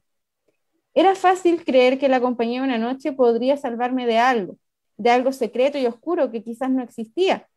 [0.93, 4.57] Era fácil creer que la compañía una noche podría salvarme de algo,
[4.97, 7.47] de algo secreto y oscuro que quizás no existía,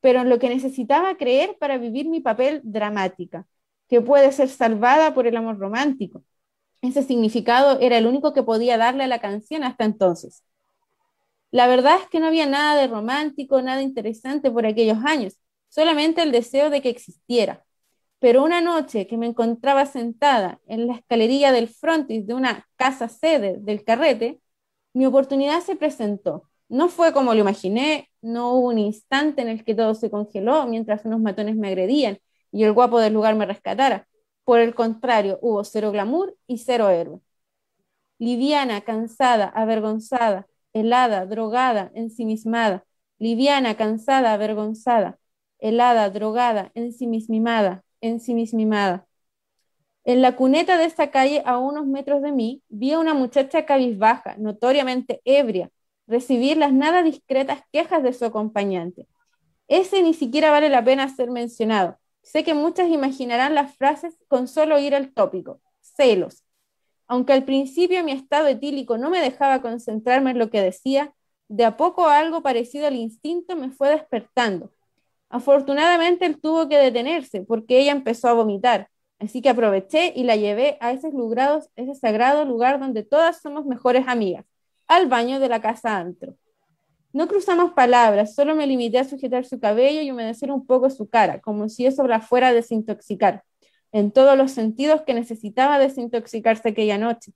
[0.00, 3.46] pero en lo que necesitaba creer para vivir mi papel dramática
[3.88, 6.22] que puede ser salvada por el amor romántico.
[6.82, 10.42] Ese significado era el único que podía darle a la canción hasta entonces.
[11.50, 16.22] La verdad es que no había nada de romántico, nada interesante por aquellos años, solamente
[16.22, 17.64] el deseo de que existiera.
[18.18, 23.08] Pero una noche que me encontraba sentada en la escalerilla del frontis de una casa
[23.08, 24.40] sede del carrete,
[24.94, 26.50] mi oportunidad se presentó.
[26.68, 30.66] No fue como lo imaginé, no hubo un instante en el que todo se congeló
[30.66, 32.18] mientras unos matones me agredían
[32.54, 34.06] y el guapo del lugar me rescatara.
[34.44, 37.20] Por el contrario, hubo cero glamour y cero héroe.
[38.18, 42.84] Liviana, cansada, avergonzada, helada, drogada, ensimismada.
[43.18, 45.18] Liviana, cansada, avergonzada,
[45.58, 49.04] helada, drogada, ensimismada, ensimismada.
[50.04, 53.66] En la cuneta de esta calle, a unos metros de mí, vi a una muchacha
[53.66, 55.70] cabizbaja, notoriamente ebria,
[56.06, 59.08] recibir las nada discretas quejas de su acompañante.
[59.66, 61.98] Ese ni siquiera vale la pena ser mencionado.
[62.24, 66.42] Sé que muchas imaginarán las frases con solo oír el tópico, celos.
[67.06, 71.14] Aunque al principio mi estado etílico no me dejaba concentrarme en lo que decía,
[71.48, 74.72] de a poco algo parecido al instinto me fue despertando.
[75.28, 80.36] Afortunadamente él tuvo que detenerse porque ella empezó a vomitar, Así que aproveché y la
[80.36, 81.10] llevé a ese,
[81.76, 84.44] ese sagrado lugar donde todas somos mejores amigas,
[84.86, 86.36] al baño de la casa antro.
[87.14, 91.08] No cruzamos palabras, solo me limité a sujetar su cabello y humedecer un poco su
[91.08, 93.44] cara, como si eso la fuera a desintoxicar,
[93.92, 97.32] en todos los sentidos que necesitaba desintoxicarse aquella noche.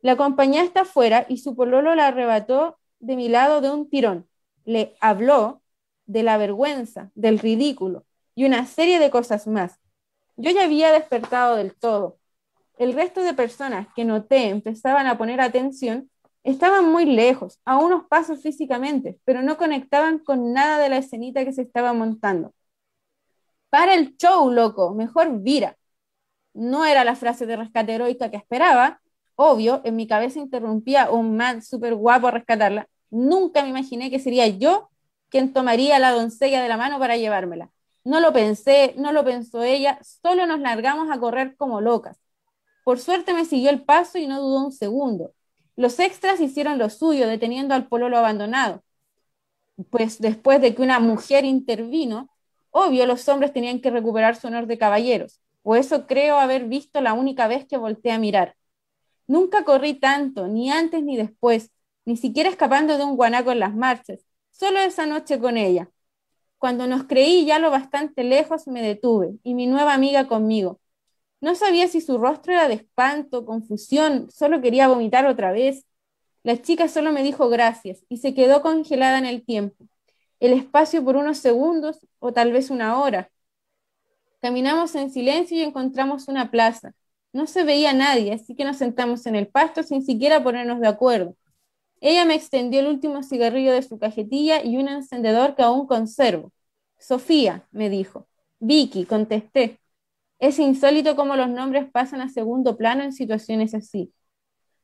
[0.00, 4.26] La acompañé hasta afuera y su pololo la arrebató de mi lado de un tirón.
[4.64, 5.60] Le habló
[6.06, 9.78] de la vergüenza, del ridículo y una serie de cosas más.
[10.38, 12.18] Yo ya había despertado del todo.
[12.78, 16.10] El resto de personas que noté empezaban a poner atención
[16.44, 21.44] Estaban muy lejos, a unos pasos físicamente, pero no conectaban con nada de la escenita
[21.44, 22.52] que se estaba montando.
[23.70, 25.76] Para el show, loco, mejor vira.
[26.54, 29.00] No era la frase de rescate heroica que esperaba.
[29.36, 32.88] Obvio, en mi cabeza interrumpía un man súper guapo a rescatarla.
[33.10, 34.90] Nunca me imaginé que sería yo
[35.30, 37.70] quien tomaría la doncella de la mano para llevármela.
[38.04, 42.18] No lo pensé, no lo pensó ella, solo nos largamos a correr como locas.
[42.84, 45.34] Por suerte me siguió el paso y no dudó un segundo.
[45.76, 48.82] Los extras hicieron lo suyo, deteniendo al pololo abandonado.
[49.90, 52.30] Pues después de que una mujer intervino,
[52.70, 57.00] obvio los hombres tenían que recuperar su honor de caballeros, o eso creo haber visto
[57.00, 58.56] la única vez que volteé a mirar.
[59.26, 61.70] Nunca corrí tanto, ni antes ni después,
[62.04, 65.88] ni siquiera escapando de un guanaco en las marchas, solo esa noche con ella.
[66.58, 70.80] Cuando nos creí ya lo bastante lejos, me detuve, y mi nueva amiga conmigo,
[71.42, 75.86] no sabía si su rostro era de espanto, confusión, solo quería vomitar otra vez.
[76.44, 79.86] La chica solo me dijo gracias y se quedó congelada en el tiempo,
[80.40, 83.30] el espacio por unos segundos o tal vez una hora.
[84.40, 86.94] Caminamos en silencio y encontramos una plaza.
[87.32, 90.88] No se veía nadie, así que nos sentamos en el pasto sin siquiera ponernos de
[90.88, 91.36] acuerdo.
[92.00, 96.52] Ella me extendió el último cigarrillo de su cajetilla y un encendedor que aún conservo.
[96.98, 98.28] Sofía, me dijo.
[98.60, 99.81] Vicky, contesté.
[100.42, 104.12] Es insólito cómo los nombres pasan a segundo plano en situaciones así.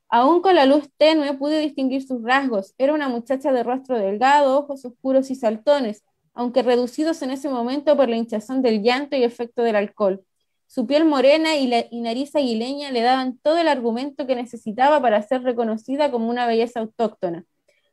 [0.07, 2.73] Aún con la luz tenue pude distinguir sus rasgos.
[2.77, 7.97] Era una muchacha de rostro delgado, ojos oscuros y saltones, aunque reducidos en ese momento
[7.97, 10.23] por la hinchazón del llanto y efecto del alcohol.
[10.65, 15.21] Su piel morena y, y, nariz aguileña le daban todo el argumento que necesitaba para
[15.23, 17.43] ser reconocida como una belleza autóctona,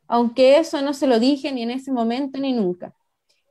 [0.07, 2.95] aunque eso no se lo dije ni en ese momento ni nunca.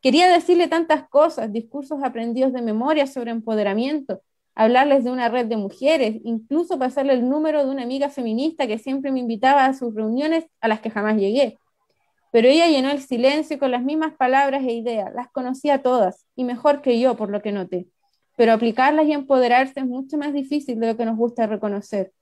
[0.07, 4.23] Quería decirle tantas cosas, discursos aprendidos de memoria sobre empoderamiento,
[4.55, 8.79] hablarles de una red de mujeres, incluso pasarle el número de una amiga feminista que
[8.79, 11.59] siempre me invitaba a sus reuniones a las que jamás llegué.
[12.31, 16.45] Pero ella llenó el silencio con las mismas palabras e ideas, las conocía todas, y
[16.45, 17.89] mejor que yo, por lo que noté.
[18.37, 22.13] Pero aplicarlas y empoderarse es mucho más difícil de lo que nos gusta reconocer.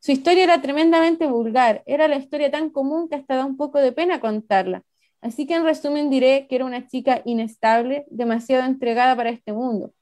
[0.00, 3.78] Su historia era tremendamente vulgar, era la historia tan común que hasta da un poco
[3.78, 4.82] de pena contarla,
[5.20, 9.92] Así que en resumen diré que era una chica inestable, demasiado entregada para este mundo.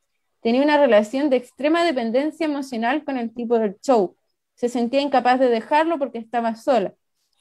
[0.41, 4.17] Tenía una relación de extrema dependencia emocional con el tipo del show.
[4.55, 6.95] Se sentía incapaz de dejarlo porque estaba sola.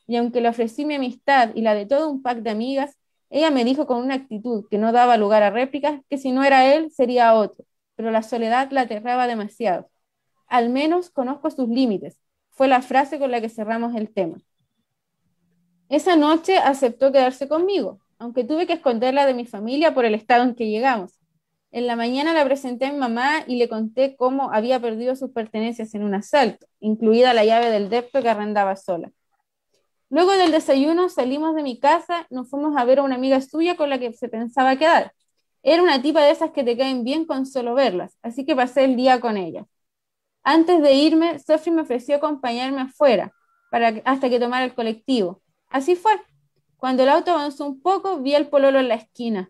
[0.07, 2.97] Y aunque le ofrecí mi amistad y la de todo un pack de amigas,
[3.29, 6.43] ella me dijo con una actitud que no daba lugar a réplicas que si no
[6.43, 7.65] era él, sería otro.
[7.95, 9.89] Pero la soledad la aterraba demasiado.
[10.47, 12.17] Al menos conozco sus límites,
[12.51, 14.37] fue la frase con la que cerramos el tema.
[15.89, 20.43] Esa noche aceptó quedarse conmigo, aunque tuve que esconderla de mi familia por el estado
[20.43, 21.19] en que llegamos.
[21.71, 25.31] En la mañana la presenté a mi mamá y le conté cómo había perdido sus
[25.31, 29.11] pertenencias en un asalto, incluida la llave del depto que arrendaba sola.
[30.09, 33.75] Luego del desayuno salimos de mi casa, nos fuimos a ver a una amiga suya
[33.75, 35.13] con la que se pensaba quedar.
[35.63, 38.83] Era una tipa de esas que te caen bien con solo verlas, así que pasé
[38.83, 39.65] el día con ella.
[40.43, 43.31] Antes de irme, Sophie me ofreció acompañarme afuera
[43.71, 45.42] para, hasta que tomara el colectivo.
[45.73, 46.11] Así fue.
[46.77, 49.49] Cuando el auto avanzó un poco, vi al pololo en la esquina.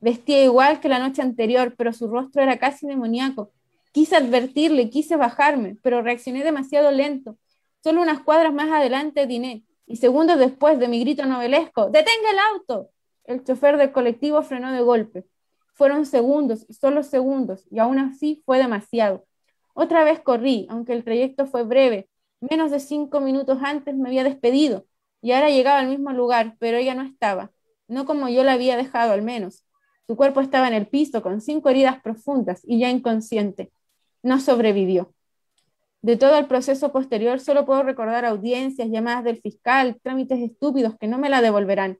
[0.00, 3.52] Vestía igual que la noche anterior, pero su rostro era casi demoníaco.
[3.90, 7.38] Quise advertirle, quise bajarme, pero reaccioné demasiado lento.
[7.82, 12.38] Solo unas cuadras más adelante atiné, y segundos después de mi grito novelesco, ¡detenga el
[12.52, 12.90] auto!
[13.24, 15.24] El chofer del colectivo frenó de golpe.
[15.72, 19.24] Fueron segundos, solo segundos, y aún así fue demasiado.
[19.72, 22.10] Otra vez corrí, aunque el trayecto fue breve.
[22.40, 24.84] Menos de cinco minutos antes me había despedido
[25.22, 27.52] y ahora llegaba al mismo lugar, pero ella no estaba,
[27.88, 29.64] no como yo la había dejado al menos.
[30.06, 33.72] Su cuerpo estaba en el piso con cinco heridas profundas y ya inconsciente.
[34.22, 35.14] No sobrevivió.
[36.02, 41.06] De todo el proceso posterior solo puedo recordar audiencias, llamadas del fiscal, trámites estúpidos que
[41.06, 41.98] no me la devolverán,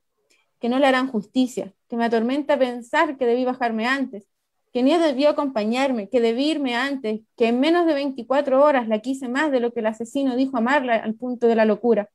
[0.59, 4.27] que no le harán justicia, que me atormenta pensar que debí bajarme antes,
[4.73, 8.99] que ni debió acompañarme, que debí irme antes, que en menos de 24 horas la
[8.99, 12.09] quise más de lo que el asesino dijo amarla al punto de la locura.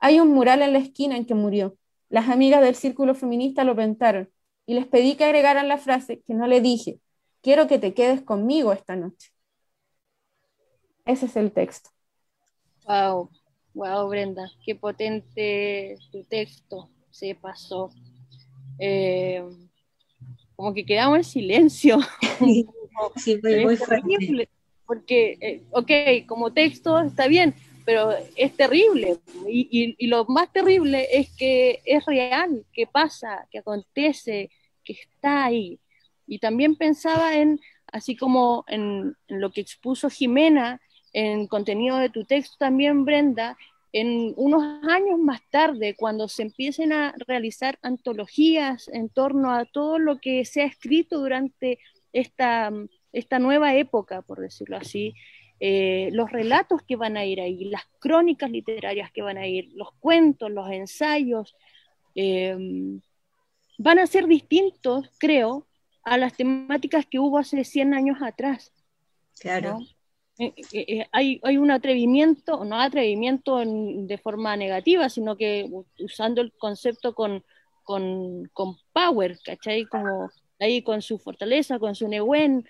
[0.00, 1.76] Hay un mural en la esquina en que murió.
[2.08, 4.28] Las amigas del círculo feminista lo pintaron
[4.66, 7.00] y les pedí que agregaran la frase que no le dije,
[7.42, 9.30] quiero que te quedes conmigo esta noche.
[11.04, 11.90] Ese es el texto.
[12.86, 13.30] Wow,
[13.74, 17.90] wow, Brenda, qué potente tu texto, se pasó.
[18.78, 19.44] Eh,
[20.56, 21.98] como que quedamos en silencio.
[22.38, 22.66] Sí,
[23.42, 24.48] muy, muy fuerte.
[24.86, 27.54] Porque, eh, ok, como texto está bien,
[27.84, 29.18] pero es terrible.
[29.48, 34.50] Y, y, lo más terrible es que es real, que pasa, que acontece,
[34.84, 35.78] que está ahí.
[36.26, 37.60] Y también pensaba en,
[37.92, 40.80] así como en, lo que expuso Jimena,
[41.12, 43.56] en contenido de tu texto también, Brenda,
[43.92, 49.98] en unos años más tarde, cuando se empiecen a realizar antologías en torno a todo
[49.98, 51.80] lo que se ha escrito durante
[52.12, 52.70] esta,
[53.12, 55.14] esta nueva época, por decirlo así,
[55.62, 59.70] eh, los relatos que van a ir ahí, las crónicas literarias que van a ir,
[59.74, 61.54] los cuentos, los ensayos,
[62.14, 62.56] eh,
[63.76, 65.66] van a ser distintos, creo,
[66.02, 68.72] a las temáticas que hubo hace 100 años atrás.
[69.38, 69.80] Claro.
[70.38, 77.14] Eh, hay, hay, un atrevimiento, no atrevimiento de forma negativa, sino que usando el concepto
[77.14, 77.44] con,
[77.82, 79.84] con, con power, ¿cachai?
[79.84, 82.66] Como ahí con su fortaleza, con su neuen,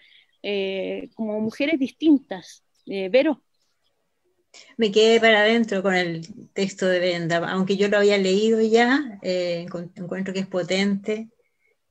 [1.14, 2.64] como mujeres distintas.
[2.92, 3.40] Eh, Vero.
[4.76, 9.20] Me quedé para adentro con el texto de Brenda, aunque yo lo había leído ya,
[9.22, 9.64] eh,
[9.94, 11.30] encuentro que es potente,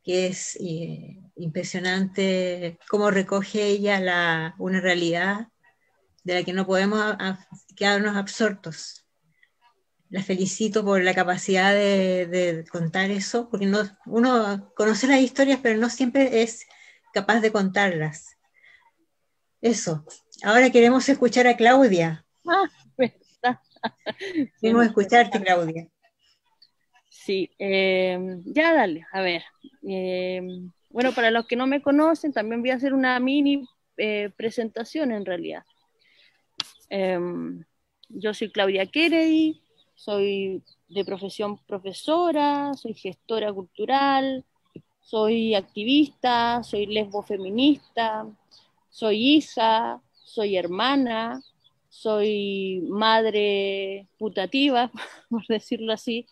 [0.04, 5.48] que es eh, impresionante cómo recoge ella una realidad
[6.26, 7.16] de la que no podemos
[7.78, 9.06] quedarnos absortos.
[10.10, 15.80] La felicito por la capacidad de, contar eso, porque no, uno conoce las historias, pero
[15.80, 16.68] no siempre es
[17.14, 18.36] capaz de contarlas.
[19.62, 20.06] Eso,
[20.44, 22.26] Ahora queremos escuchar a Claudia.
[23.42, 23.58] Ah,
[24.60, 25.88] Queremos escucharte, Claudia.
[27.10, 29.44] Sí, em, ya dale, a ver.
[29.82, 33.66] Em, bueno, para los que no me conocen, también voy a hacer una mini
[33.96, 35.64] eh, presentación en realidad.
[36.90, 37.64] Em,
[38.10, 39.62] yo soy Claudia Kennedy,
[39.96, 44.44] soy de profesión profesora, soy gestora cultural,
[45.02, 48.26] soy activista, soy lesbo feminista,
[48.90, 51.42] soy hija, soy hermana,
[51.90, 54.92] soy madre putativa,
[55.30, 56.28] por decirlo así,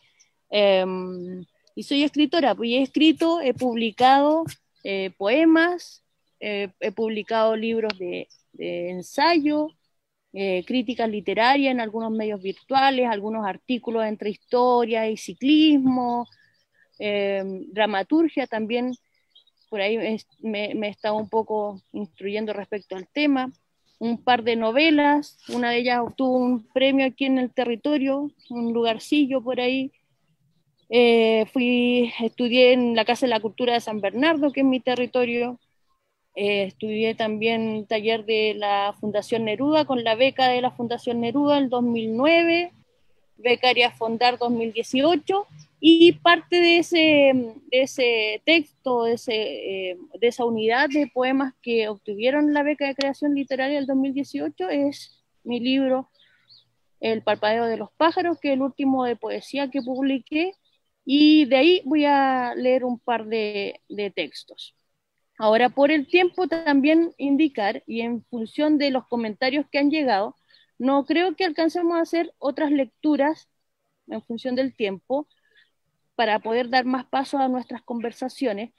[0.50, 1.46] em,
[1.76, 4.46] y soy escritora, pues he escrito, he publicado
[4.84, 6.04] eh, poemas,
[6.40, 8.28] he publicado libros de,
[8.60, 9.70] ensayo,
[10.34, 16.28] eh, críticas literarias en algunos medios virtuales, algunos artículos entre historia y ciclismo,
[17.00, 18.94] em, dramaturgia también,
[19.70, 19.98] por ahí
[20.42, 23.52] me, me he estado un poco instruyendo respecto al tema
[24.00, 28.74] un par de novelas, una de ellas obtuvo un premio aquí en el territorio, un
[28.74, 29.92] lugarcillo por ahí.
[30.90, 34.80] Eh, fui, estudié en la Casa de la Cultura de San Bernardo, que es mi
[34.80, 35.60] territorio.
[36.36, 41.58] Eh, estudié también taller de la Fundación Neruda con la beca de la Fundación Neruda
[41.58, 42.72] el 2009,
[43.38, 45.48] becaria Fondar 2018
[45.80, 49.34] y parte de ese, ese texto, de, ese,
[49.92, 54.70] eh, de esa unidad de poemas que obtuvieron la beca de creación literaria del 2018
[54.70, 56.10] es mi libro
[57.00, 60.54] El parpadeo de los pájaros, que es el último de poesía que publiqué,
[61.06, 64.76] y de ahí voy a leer un par de, de textos.
[65.40, 70.36] Ahora, por el tiempo también indicar, y en función de los comentarios que han llegado,
[70.80, 73.48] no creo que alcancemos a hacer otras lecturas
[74.08, 75.28] en función del tiempo,
[76.18, 78.72] para poder dar más paso a nuestras conversaciones,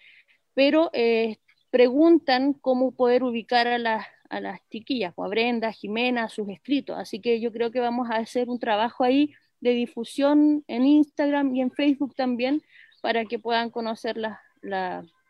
[0.55, 1.37] pero eh,
[1.71, 6.99] preguntan cómo poder ubicar a las, a las chiquillas, pues, a Brenda, Jimena, sus escritos.
[6.99, 11.55] Así que yo creo que vamos a hacer un trabajo ahí de difusión en Instagram
[11.55, 12.61] y en Facebook también
[13.03, 14.17] para que puedan conocer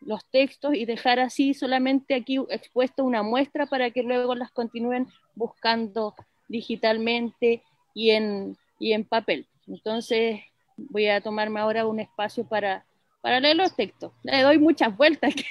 [0.01, 5.07] los textos y dejar así solamente aquí expuesto una muestra para que luego las continúen
[5.35, 6.15] buscando
[6.47, 7.61] digitalmente
[7.93, 9.45] y en, y en papel.
[9.67, 10.41] Entonces,
[10.89, 12.85] voy a tomarme ahora un espacio para,
[13.21, 14.13] para leer los textos.
[14.23, 15.45] Le doy muchas vueltas, que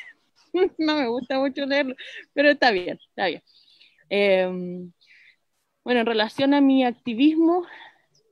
[0.79, 1.95] no me gusta mucho leerlo,
[2.33, 2.99] pero está bien.
[4.09, 4.93] Em,
[5.85, 7.66] bueno, en relación a mi activismo,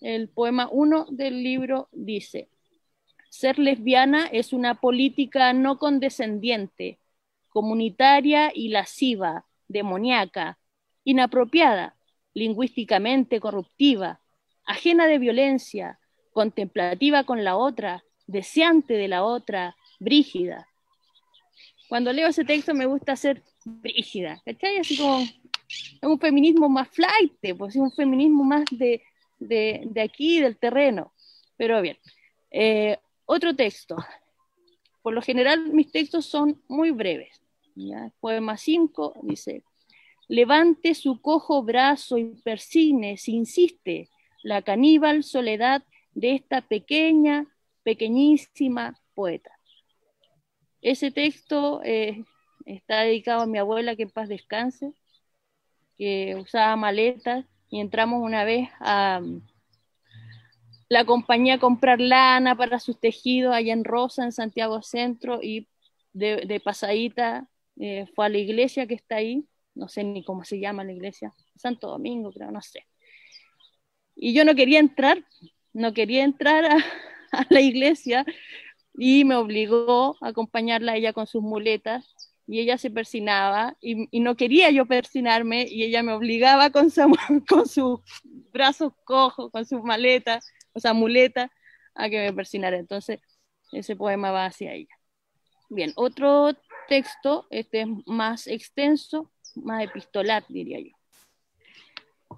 [0.00, 2.48] el poema 1 del libro dice,
[3.30, 6.98] ser lesbiana es una política no condescendiente,
[7.48, 10.58] comunitaria y lasciva, demoníaca,
[11.04, 11.96] inapropiada,
[12.34, 14.20] lingüísticamente corruptiva,
[14.64, 15.98] ajena de violencia,
[16.36, 20.68] contemplativa con la otra, deseante de la otra, brígida.
[21.88, 24.76] Cuando leo ese texto me gusta ser brígida, ¿cachai?
[24.76, 25.24] Así como
[26.02, 29.02] un feminismo más flight, pues un feminismo más de,
[29.38, 31.10] de, aquí, del terreno.
[31.56, 31.96] Pero bien,
[32.50, 33.96] eh, otro texto.
[35.00, 37.40] Por lo general mis textos son muy breves.
[37.76, 38.12] ¿ya?
[38.20, 39.62] Poema 5 dice,
[40.28, 44.10] levante su cojo brazo y persigne, si insiste,
[44.42, 45.82] la caníbal soledad
[46.16, 47.46] de esta pequeña,
[47.82, 49.52] pequeñísima poeta.
[50.80, 52.24] Ese texto eh,
[52.64, 54.94] está dedicado a mi abuela, que en paz descanse,
[55.98, 59.20] que usaba maletas y entramos una vez a
[60.88, 65.68] la compañía a comprar lana para sus tejidos allá en Rosa, en Santiago Centro, y
[66.14, 67.46] de, pasadita
[67.78, 70.92] eh, fue a la iglesia que está ahí, no sé ni cómo se llama la
[70.92, 72.86] iglesia, Santo Domingo, creo, no sé.
[74.14, 75.22] Y yo no quería entrar,
[75.76, 76.64] no quería entrar
[77.32, 78.24] a, la iglesia
[78.94, 82.14] y me obligó a acompañarla a ella con sus muletas
[82.46, 87.14] y ella se persinaba y, no quería yo persinarme y ella me obligaba con, su,
[87.66, 88.00] sus
[88.52, 91.50] brazos cojos, con sus maletas, o sea, muleta,
[91.94, 92.78] a que me persinara.
[92.78, 93.20] Entonces,
[93.72, 94.94] ese poema va hacia ella.
[95.68, 96.52] Bien, otro
[96.88, 100.96] texto, este es más extenso, más epistolar, diría yo.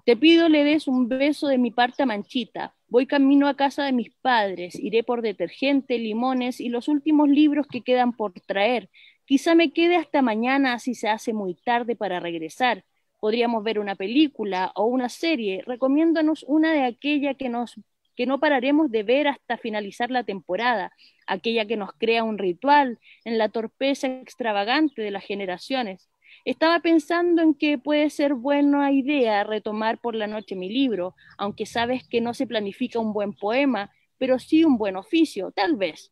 [0.05, 2.75] Te pido le des un beso de mi parte a Manchita.
[2.89, 4.73] Voy camino a casa de mis padres.
[4.73, 8.89] Iré por detergente, limones y los últimos libros que quedan por traer.
[9.25, 12.85] Quizá me quede hasta mañana si se hace muy tarde para regresar.
[13.19, 15.61] Podríamos ver una película o una serie.
[15.67, 17.79] Recomiéndanos una de aquella que nos
[18.15, 20.91] que no pararemos de ver hasta finalizar la temporada,
[21.25, 26.08] aquella que nos crea un ritual en la torpeza extravagante de las generaciones.
[26.45, 31.65] Estaba pensando en que puede ser buena idea retomar por la noche mi libro, aunque
[31.65, 36.11] sabes que no se planifica un buen poema, pero sí un buen oficio, tal vez.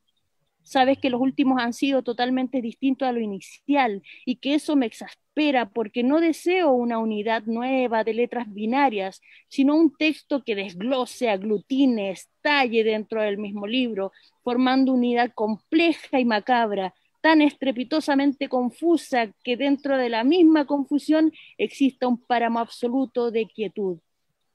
[0.64, 4.86] Sabes que los últimos han sido totalmente distintos a lo inicial y que eso me
[4.86, 11.30] exaspera porque no deseo una unidad nueva de letras binarias, sino un texto que desglose,
[11.30, 14.12] aglutine, estalle dentro del mismo libro,
[14.44, 22.07] formando unidad compleja y macabra, tan estrepitosamente confusa que dentro de la misma confusión exista
[22.07, 23.99] un páramo absoluto de quietud.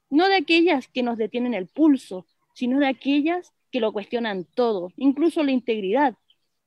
[0.09, 4.91] No de aquellas que nos detienen el pulso, sino de aquellas que lo cuestionan todo,
[4.97, 6.15] incluso la integridad,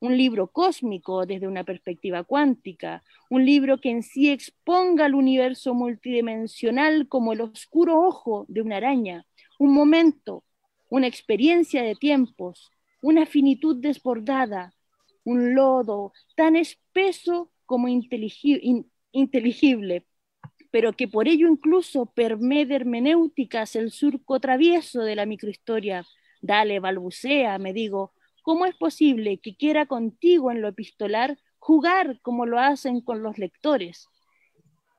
[0.00, 5.74] un libro cósmico desde una perspectiva cuántica, un libro que en sí exponga al universo
[5.74, 9.24] multidimensional como el oscuro ojo de una araña,
[9.58, 10.44] un momento,
[10.90, 12.70] una experiencia de tiempos,
[13.00, 14.74] una finitud desbordada,
[15.26, 20.06] un lodo tan espeso como inteligible,
[20.70, 26.06] pero que por ello incluso permee de hermenéuticas el surco travieso de la microhistoria.
[26.40, 28.14] Dale, balbucea, me digo,
[28.46, 33.38] ¿Cómo es posible que quiera contigo en lo epistolar jugar como lo hacen con los
[33.38, 34.06] lectores?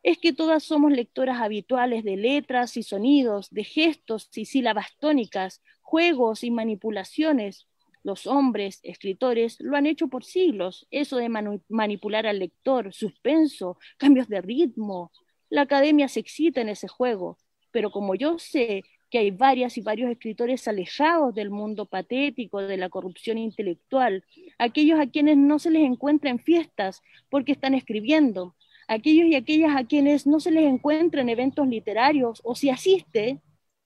[0.03, 5.63] Es que todas somos lectoras habituales de letras y sonidos, de gestos y sílabas tónicas,
[5.79, 7.66] juegos y manipulaciones.
[8.07, 11.27] Los hombres, escritores, lo han hecho por siglos, eso de
[11.67, 15.11] manipular al lector, suspenso, cambios de ritmo.
[15.49, 17.37] La academia se excita en ese juego,
[17.69, 22.77] pero como yo sé que hay varias y varios escritores alejados del mundo patético, de
[22.77, 24.23] la corrupción intelectual,
[24.57, 28.55] aquellos a quienes no se les encuentra en fiestas porque están escribiendo,
[28.87, 33.41] aquellos y aquellas a quienes no se les encuentra en eventos literarios o si asiste,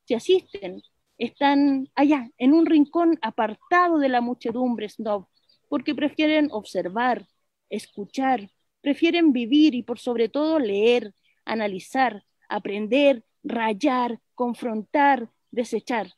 [0.05, 0.83] si asisten,
[1.25, 5.27] están allá, en un rincón apartado de la muchedumbre snob,
[5.69, 7.27] porque prefieren observar,
[7.69, 8.49] escuchar,
[8.81, 11.13] prefieren vivir y por sobre todo leer,
[11.45, 16.11] analizar, aprender, rayar, confrontar, desechar.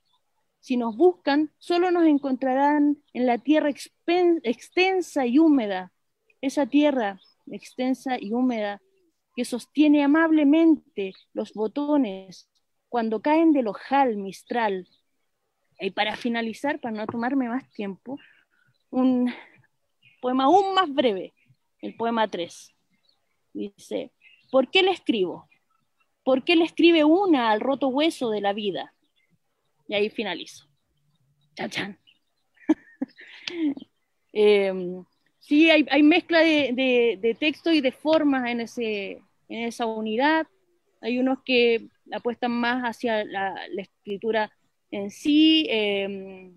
[0.61, 3.69] Si nos buscan, solo nos encontrarán en la tierra
[4.43, 5.91] extensa y húmeda,
[6.39, 7.19] esa tierra
[7.51, 8.81] extensa y húmeda
[9.35, 12.47] que sostiene amablemente los botones
[12.93, 14.87] cuando caen del ojal mistral.
[15.79, 18.19] Y para finalizar, para no tomarme más tiempo,
[18.91, 19.33] un
[20.21, 21.33] poema aún más breve,
[21.81, 22.71] el poema 3.
[23.51, 24.11] Dice,
[24.51, 25.49] ¿por qué le escribo?
[26.23, 28.93] ¿Por qué le escribe una al roto hueso de la vida?
[29.87, 30.67] Y ahí finalizo.
[31.55, 31.99] Chan, chan.
[34.33, 35.03] Em,
[35.39, 40.45] sí, hay, mezcla de, texto y de formas en, ese, en esa unidad.
[41.03, 44.51] Hay unos que apuestan más hacia la, escritura
[44.89, 46.55] en sí, em,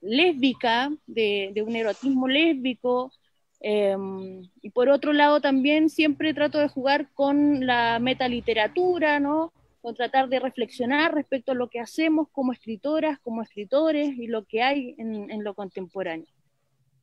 [0.00, 3.12] lésbica, de, de, un erotismo lésbico,
[3.60, 9.52] Em, y por otro lado también siempre trato de jugar con la metaliteratura, ¿no?
[9.80, 14.44] Con tratar de reflexionar respecto a lo que hacemos como escritoras, como escritores y lo
[14.44, 16.26] que hay en, lo contemporáneo.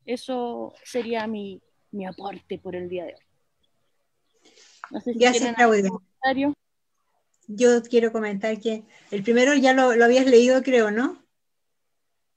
[0.06, 1.62] Eso sería mi,
[1.92, 3.22] mi, aporte por el día de hoy.
[4.92, 5.90] No sé si Gracias, Claudia.
[7.48, 11.22] Yo quiero comentar que el primero ya lo, lo habías leído, creo, ¿no?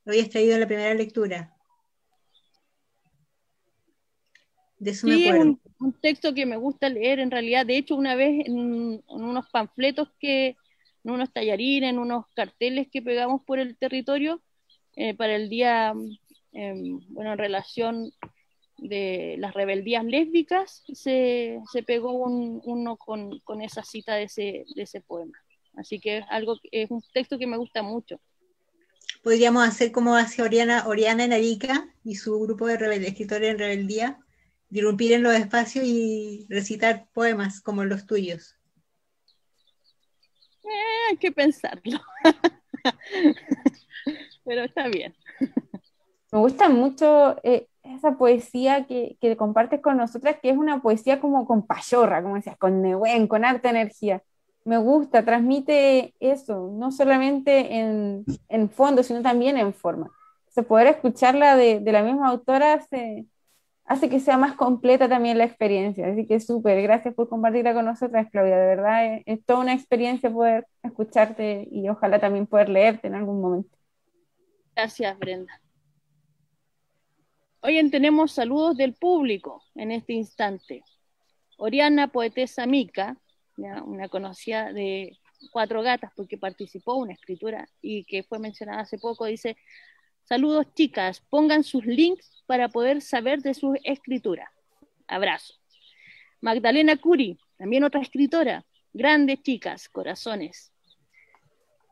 [0.04, 1.56] Lo habías traído en la primera lectura.
[4.78, 5.58] De eso me acuerdo.
[5.80, 7.64] un texto que me gusta leer en realidad.
[7.64, 10.56] De hecho, una vez en, unos panfletos que,
[11.04, 14.42] en unos tallarines, en unos carteles que pegamos por el territorio
[14.96, 15.94] eh, para el día,
[16.52, 18.12] em, bueno, en relación
[18.78, 24.64] de las rebeldías lésbicas, se, se pegó un, uno con, con, esa cita de ese,
[24.74, 25.38] de ese poema.
[25.76, 28.20] Así que es, algo, es un texto que me gusta mucho.
[29.22, 32.74] Podríamos hacer como hace Oriana, Oriana en Arica y su grupo de
[33.06, 34.18] escritores en rebeldía,
[34.70, 38.56] irrumpir en los espacios y recitar poemas como los tuyos.
[40.64, 42.00] Eh, hay que pensarlo.
[44.44, 45.14] Pero está bien.
[46.32, 51.20] Me gusta mucho eh, esa poesía que, que, compartes con nosotras, que es una poesía
[51.20, 54.22] como con payorra, como decías, con neuen, con harta energía.
[54.64, 60.10] Me gusta, transmite eso, no solamente en, en fondo, sino también en forma.
[60.56, 63.26] O poder escucharla de, de la misma autora hace,
[63.84, 66.08] hace que sea más completa también la experiencia.
[66.08, 68.56] Así que súper, gracias por compartirla con nosotras, Claudia.
[68.56, 73.40] De verdad, es, toda una experiencia poder escucharte y ojalá también poder leerte en algún
[73.40, 73.76] momento.
[74.74, 75.60] Gracias, Brenda.
[77.68, 80.84] Hoy tenemos saludos del público en este instante.
[81.56, 83.16] Oriana Poetesa Mica,
[83.56, 85.18] una conocida de
[85.50, 89.56] Cuatro Gatas porque participó en una escritura y que fue mencionada hace poco, dice,
[90.22, 94.52] saludos chicas, pongan sus links para poder saber de su escritura.
[95.08, 95.54] Abrazo.
[96.40, 98.64] Magdalena Curi, también otra escritora.
[98.92, 100.72] Grandes chicas, corazones.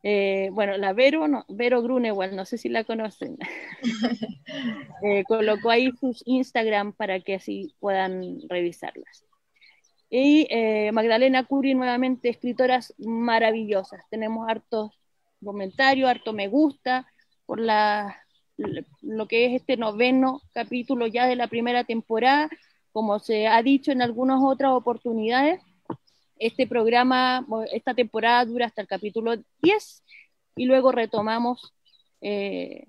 [0.06, 3.38] Eh, bueno, la Vero, no, Vero Grunewald, no sé si la conocen.
[5.02, 9.24] eh, colocó ahí sus Instagram para que así puedan revisarlas.
[10.10, 14.04] Y eh, Magdalena Curi, nuevamente, escritoras maravillosas.
[14.10, 14.92] Tenemos hartos
[15.42, 17.06] comentarios, harto me gusta
[17.46, 18.20] por la
[18.56, 22.50] lo que es este noveno capítulo ya de la primera temporada.
[22.92, 25.60] Como se ha dicho en algunas otras oportunidades,
[26.38, 30.04] este programa, esta temporada dura hasta el capítulo 10
[30.56, 31.72] y luego retomamos
[32.20, 32.86] eh,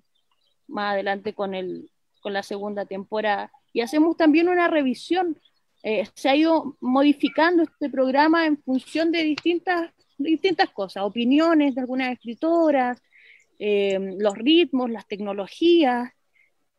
[0.67, 1.91] más adelante con, el,
[2.21, 3.51] con la segunda temporada.
[3.73, 5.39] Y hacemos también una revisión.
[5.83, 11.81] Eh, se ha ido modificando este programa en función de distintas, distintas cosas, opiniones de
[11.81, 13.01] algunas escritoras,
[13.59, 16.11] eh, los ritmos, las tecnologías,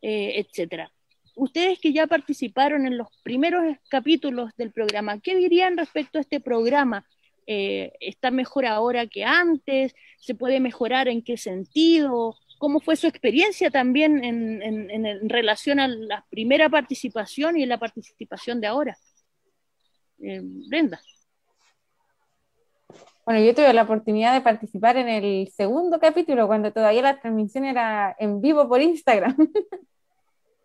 [0.01, 0.91] etcétera.
[1.37, 6.39] Ustedes que ya participaron en los primeros capítulos del programa, ¿qué dirían respecto a este
[6.39, 7.05] programa?
[7.45, 9.93] Eh, ¿Está mejor ahora que antes?
[10.19, 12.35] ¿Se puede mejorar en qué sentido?
[12.57, 18.59] ¿Cómo fue su experiencia también en, en relación a la primera participación y la participación
[18.59, 18.97] de ahora?
[20.17, 20.99] Brenda.
[23.25, 27.65] Bueno, yo tuve la oportunidad de participar en el segundo capítulo, cuando todavía la transmisión
[27.65, 29.35] era en vivo por Instagram.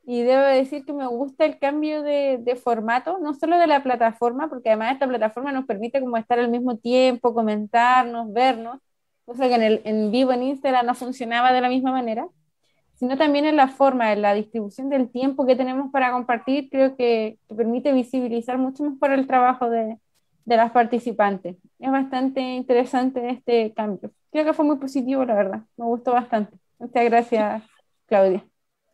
[0.04, 3.82] y debo decir que me gusta el cambio de, de, formato, no solo de la
[3.82, 8.78] plataforma, porque además esta plataforma nos permite como estar al mismo tiempo, comentarnos, vernos,
[9.24, 12.26] cosa que en, el, en vivo en Instagram no funcionaba de la misma manera,
[12.94, 16.96] sino también en la forma, en la distribución del tiempo que tenemos para compartir, creo
[16.96, 19.98] que, que permite visibilizar mucho mejor el trabajo de,
[20.44, 21.56] de las participantes.
[21.78, 24.12] Es bastante interesante este cambio.
[24.30, 25.62] Creo que fue muy positivo, la verdad.
[25.76, 26.56] Me gustó bastante.
[26.78, 27.62] Muchas gracias,
[28.06, 28.44] Claudia.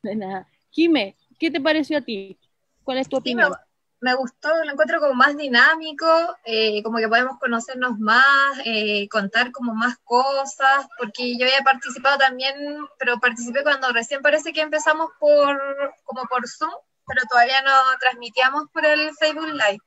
[0.02, 0.57] De nada.
[0.70, 2.38] Jime, ¿qué te pareció a ti?
[2.82, 3.52] ¿Cuál es tu opinión?
[4.00, 6.06] me, gustó, lo encuentro como más dinámico,
[6.44, 12.16] eh, como que podemos conocernos más, eh, contar como más cosas, porque yo había participado
[12.18, 12.54] también,
[12.98, 15.60] pero participé cuando recién parece que empezamos por,
[16.04, 16.70] como por Zoom,
[17.06, 19.80] pero todavía no transmitíamos por el Facebook Live.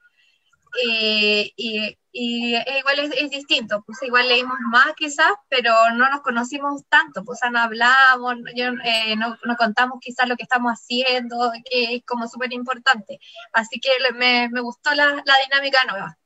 [0.84, 7.24] Eh, y, igual es, distinto, pues igual leímos más quizás, pero no nos conocimos tanto,
[7.24, 12.28] pues no hablamos, eh, no, no, contamos quizás lo que estamos haciendo, que es como
[12.28, 13.20] súper importante.
[13.53, 16.18] Así que me, me gustó la, la, dinámica nueva.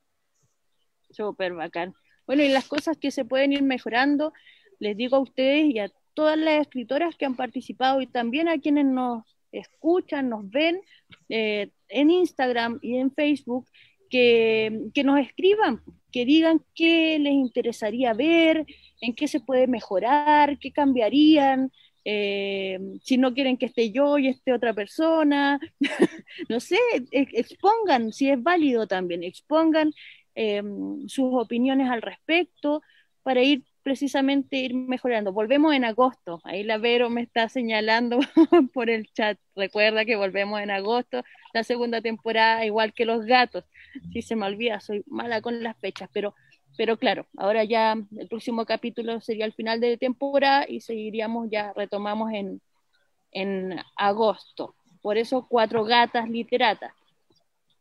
[1.10, 1.94] Súper bacán.
[2.26, 4.32] Bueno, y las cosas que se pueden ir mejorando,
[4.78, 8.58] les digo a ustedes y a todas las escritoras que han participado y también a
[8.58, 10.80] quienes nos escuchan, nos ven
[11.28, 13.68] eh, en Instagram y en Facebook,
[14.08, 15.82] que, nos escriban,
[16.12, 18.66] que digan qué les interesaría ver,
[19.00, 21.70] en qué se puede mejorar, qué cambiarían,
[22.04, 25.58] eh, si no quieren que esté yo y esté otra persona,
[26.48, 26.78] no sé,
[27.10, 29.92] expongan, si es válido también, expongan
[30.34, 30.62] eh,
[31.08, 32.82] sus opiniones al respecto
[33.22, 35.32] para ir precisamente ir mejorando.
[35.32, 38.18] Volvemos en agosto, ahí la Vero me está señalando
[38.74, 41.22] por el chat, recuerda que volvemos en agosto,
[41.54, 43.64] la segunda temporada, igual que los gatos,
[44.12, 46.34] si se me olvida, soy mala con las fechas, pero,
[46.76, 51.72] pero claro, ahora ya el próximo capítulo sería el final de temporada y seguiríamos ya,
[51.74, 52.60] retomamos en,
[53.32, 56.92] en agosto, por eso cuatro gatas literatas.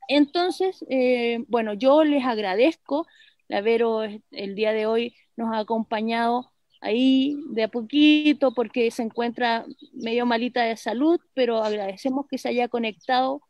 [0.07, 3.07] Entonces, eh, bueno, yo les agradezco.
[3.47, 6.51] La Vero el día de hoy nos ha acompañado
[6.81, 12.49] ahí de a poquito porque se encuentra medio malita de salud, pero agradecemos que se
[12.49, 13.41] haya conectado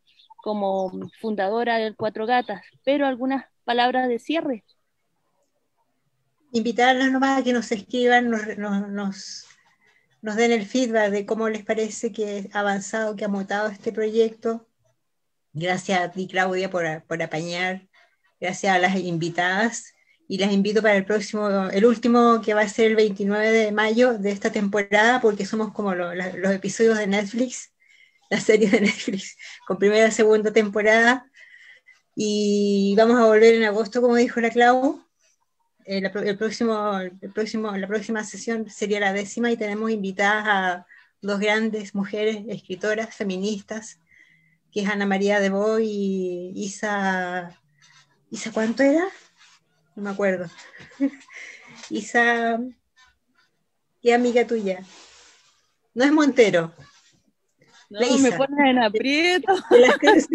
[0.46, 2.62] como fundadora del Cuatro Gatas.
[2.84, 4.64] Pero algunas palabras de cierre.
[6.52, 9.48] Invitarlas nomás a que nos escriban, nos, nos,
[10.22, 13.91] nos den el feedback de cómo les parece que ha avanzado, que ha mutado este
[13.91, 14.68] proyecto.
[15.52, 17.88] Gracias a ti, Claudia, por, por apañar.
[18.39, 19.96] Gracias a las invitadas
[20.28, 23.72] y las invito para el próximo, el último que va a ser el 29 de
[23.72, 27.72] mayo de esta temporada, porque somos como los episodios de Netflix,
[28.30, 31.30] la serie de Netflix, con primera y segunda temporada.
[32.15, 35.03] Y vamos a volver en agosto, como dijo la Clau.
[35.86, 40.88] Eh, próximo, el próximo, la próxima sesión sería la décima y tenemos invitadas a
[41.21, 43.99] dos grandes mujeres escritoras feministas,
[44.71, 47.59] que es Ana María de Boy y Isa...
[48.32, 49.05] ¿Isa cuánto era?
[49.95, 50.49] no me acuerdo.
[51.89, 52.59] Isa,
[54.01, 54.84] ¿qué amiga tuya?
[55.93, 56.73] No es Montero.
[57.90, 59.54] No, me pones en aprieto.
[59.70, 60.28] De las cruces.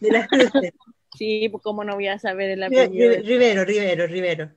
[0.00, 0.72] De las cruces.
[1.16, 3.22] Sí, pues cómo no voy a saber el apellido.
[3.22, 4.52] Rivero, Rivero, Rivero.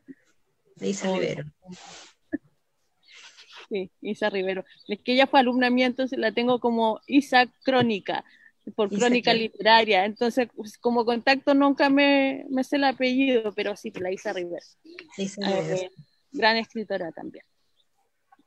[0.81, 1.45] Isa Rivero.
[3.69, 4.65] Sí, Isa Rivero.
[4.87, 8.25] Es que ella fue alumna mía, entonces la tengo como Isa Crónica
[8.75, 10.05] por crónica literaria.
[10.05, 14.65] Entonces, pues, como contacto nunca me, me, sé el apellido, pero sí, la Isa Rivera.
[15.17, 15.89] Eh,
[16.31, 17.45] gran escritora también.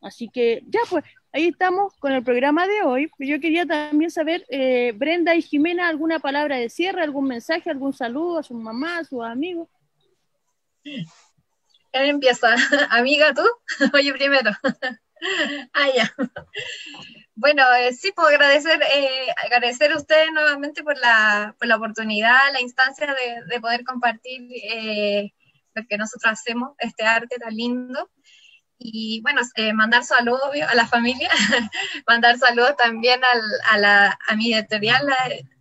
[0.03, 3.11] Así que ya pues, ahí estamos con el programa de hoy.
[3.18, 7.92] Yo quería también saber, eh, Brenda y Jimena, alguna palabra de cierre, algún mensaje, algún
[7.92, 9.68] saludo a su mamá, a sus amigos.
[10.82, 11.07] ¿Quién
[11.92, 12.48] empieza?
[12.90, 13.44] Amiga, tú?
[13.94, 14.50] Oye, primero.
[15.72, 16.12] ah, ya.
[17.34, 22.53] Bueno, eh, sí, puedo agradecer, eh, agradecer a ustedes nuevamente por la, por la oportunidad,
[22.53, 25.32] la instancia de, de poder compartir eh,
[25.74, 28.11] lo que nosotros hacemos, este arte tan lindo.
[28.84, 31.30] Y bueno, eh, mandar saludos a la familia,
[32.06, 35.08] mandar saludos también al, a, la, a mi editorial,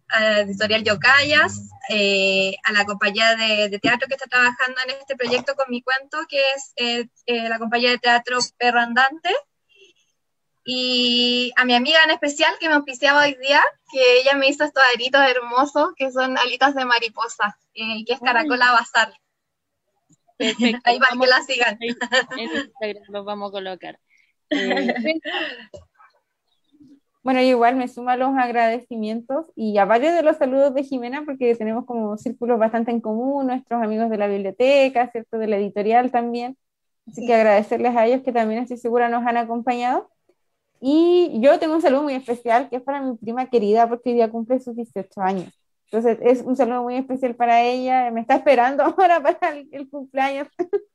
[0.09, 5.15] a la editorial Yocayas, a la compañía de, de, teatro que está trabajando en este
[5.15, 9.29] proyecto con mi cuento, que es la compañía de teatro Perro Andante.
[10.63, 13.61] Y a mi amiga en especial que me auspiciaba hoy día,
[13.91, 18.19] que ella me hizo estos aritos hermosos que son alitas de mariposa, eh, que es
[18.19, 19.13] Caracola Bazar.
[20.41, 20.81] Perfecto.
[20.83, 21.77] Ahí para que la sigan.
[22.37, 23.99] En Instagram los vamos a colocar.
[24.49, 24.93] Eh,
[27.23, 31.23] bueno, igual me sumo a los agradecimientos y a varios de los saludos de Jimena,
[31.25, 35.37] porque tenemos como círculos bastante en común, nuestros amigos de la biblioteca, ¿cierto?
[35.37, 36.57] De la editorial también.
[37.07, 40.09] Así que agradecerles a ellos que también estoy segura nos han acompañado.
[40.79, 44.15] Y yo tengo un saludo muy especial que es para mi prima querida porque hoy
[44.15, 45.60] día cumple sus 18 años.
[45.91, 48.09] Entonces es un saludo muy especial para ella.
[48.11, 50.47] Me está esperando ahora para el, cumpleaños.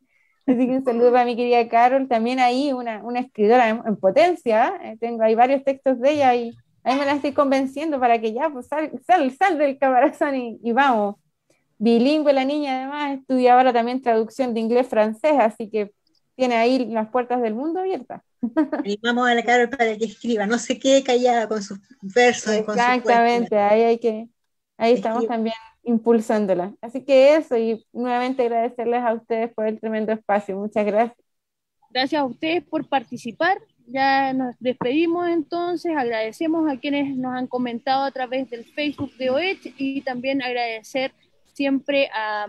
[0.47, 2.09] Así que un saludo para mi querida Carol.
[2.09, 4.75] También ahí una, una escritora en, potencia.
[4.83, 8.33] Eh, tengo ahí varios textos de ella y ahí me la estoy convenciendo para que
[8.33, 11.17] ya pues, sal, sal, sal del caparazón y, y vamos.
[11.79, 15.93] Bilingüe la niña además, estudia ahora también traducción de inglés-francés, así que
[16.35, 18.23] tiene ahí las puertas del mundo abiertas.
[18.85, 22.55] Animamos a la Carol para que escriba, no se quede callada con sus versos.
[22.55, 24.29] Exactamente, ahí hay que,
[24.77, 26.75] ahí estamos también impulsándola.
[26.81, 30.57] Así que eso, y nuevamente agradecerles a ustedes por el tremendo espacio.
[30.57, 31.19] Muchas gracias.
[31.91, 33.59] Gracias a ustedes por participar.
[33.87, 39.31] Ya nos despedimos entonces, agradecemos a quienes nos han comentado a través del Facebook de
[39.31, 41.13] OECH y también agradecer
[41.53, 42.49] siempre a,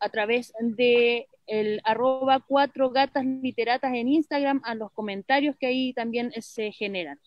[0.00, 5.92] a través de el arroba cuatro gatas literatas en Instagram a los comentarios que ahí
[5.92, 7.20] también se generan.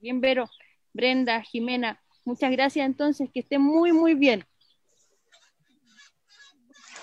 [0.00, 0.46] Bien, Vero,
[0.92, 4.44] Brenda, Jimena, muchas gracias entonces, que estén muy, muy bien.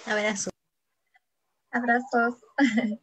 [0.05, 0.49] Abrazo.
[1.71, 2.35] Abrazos.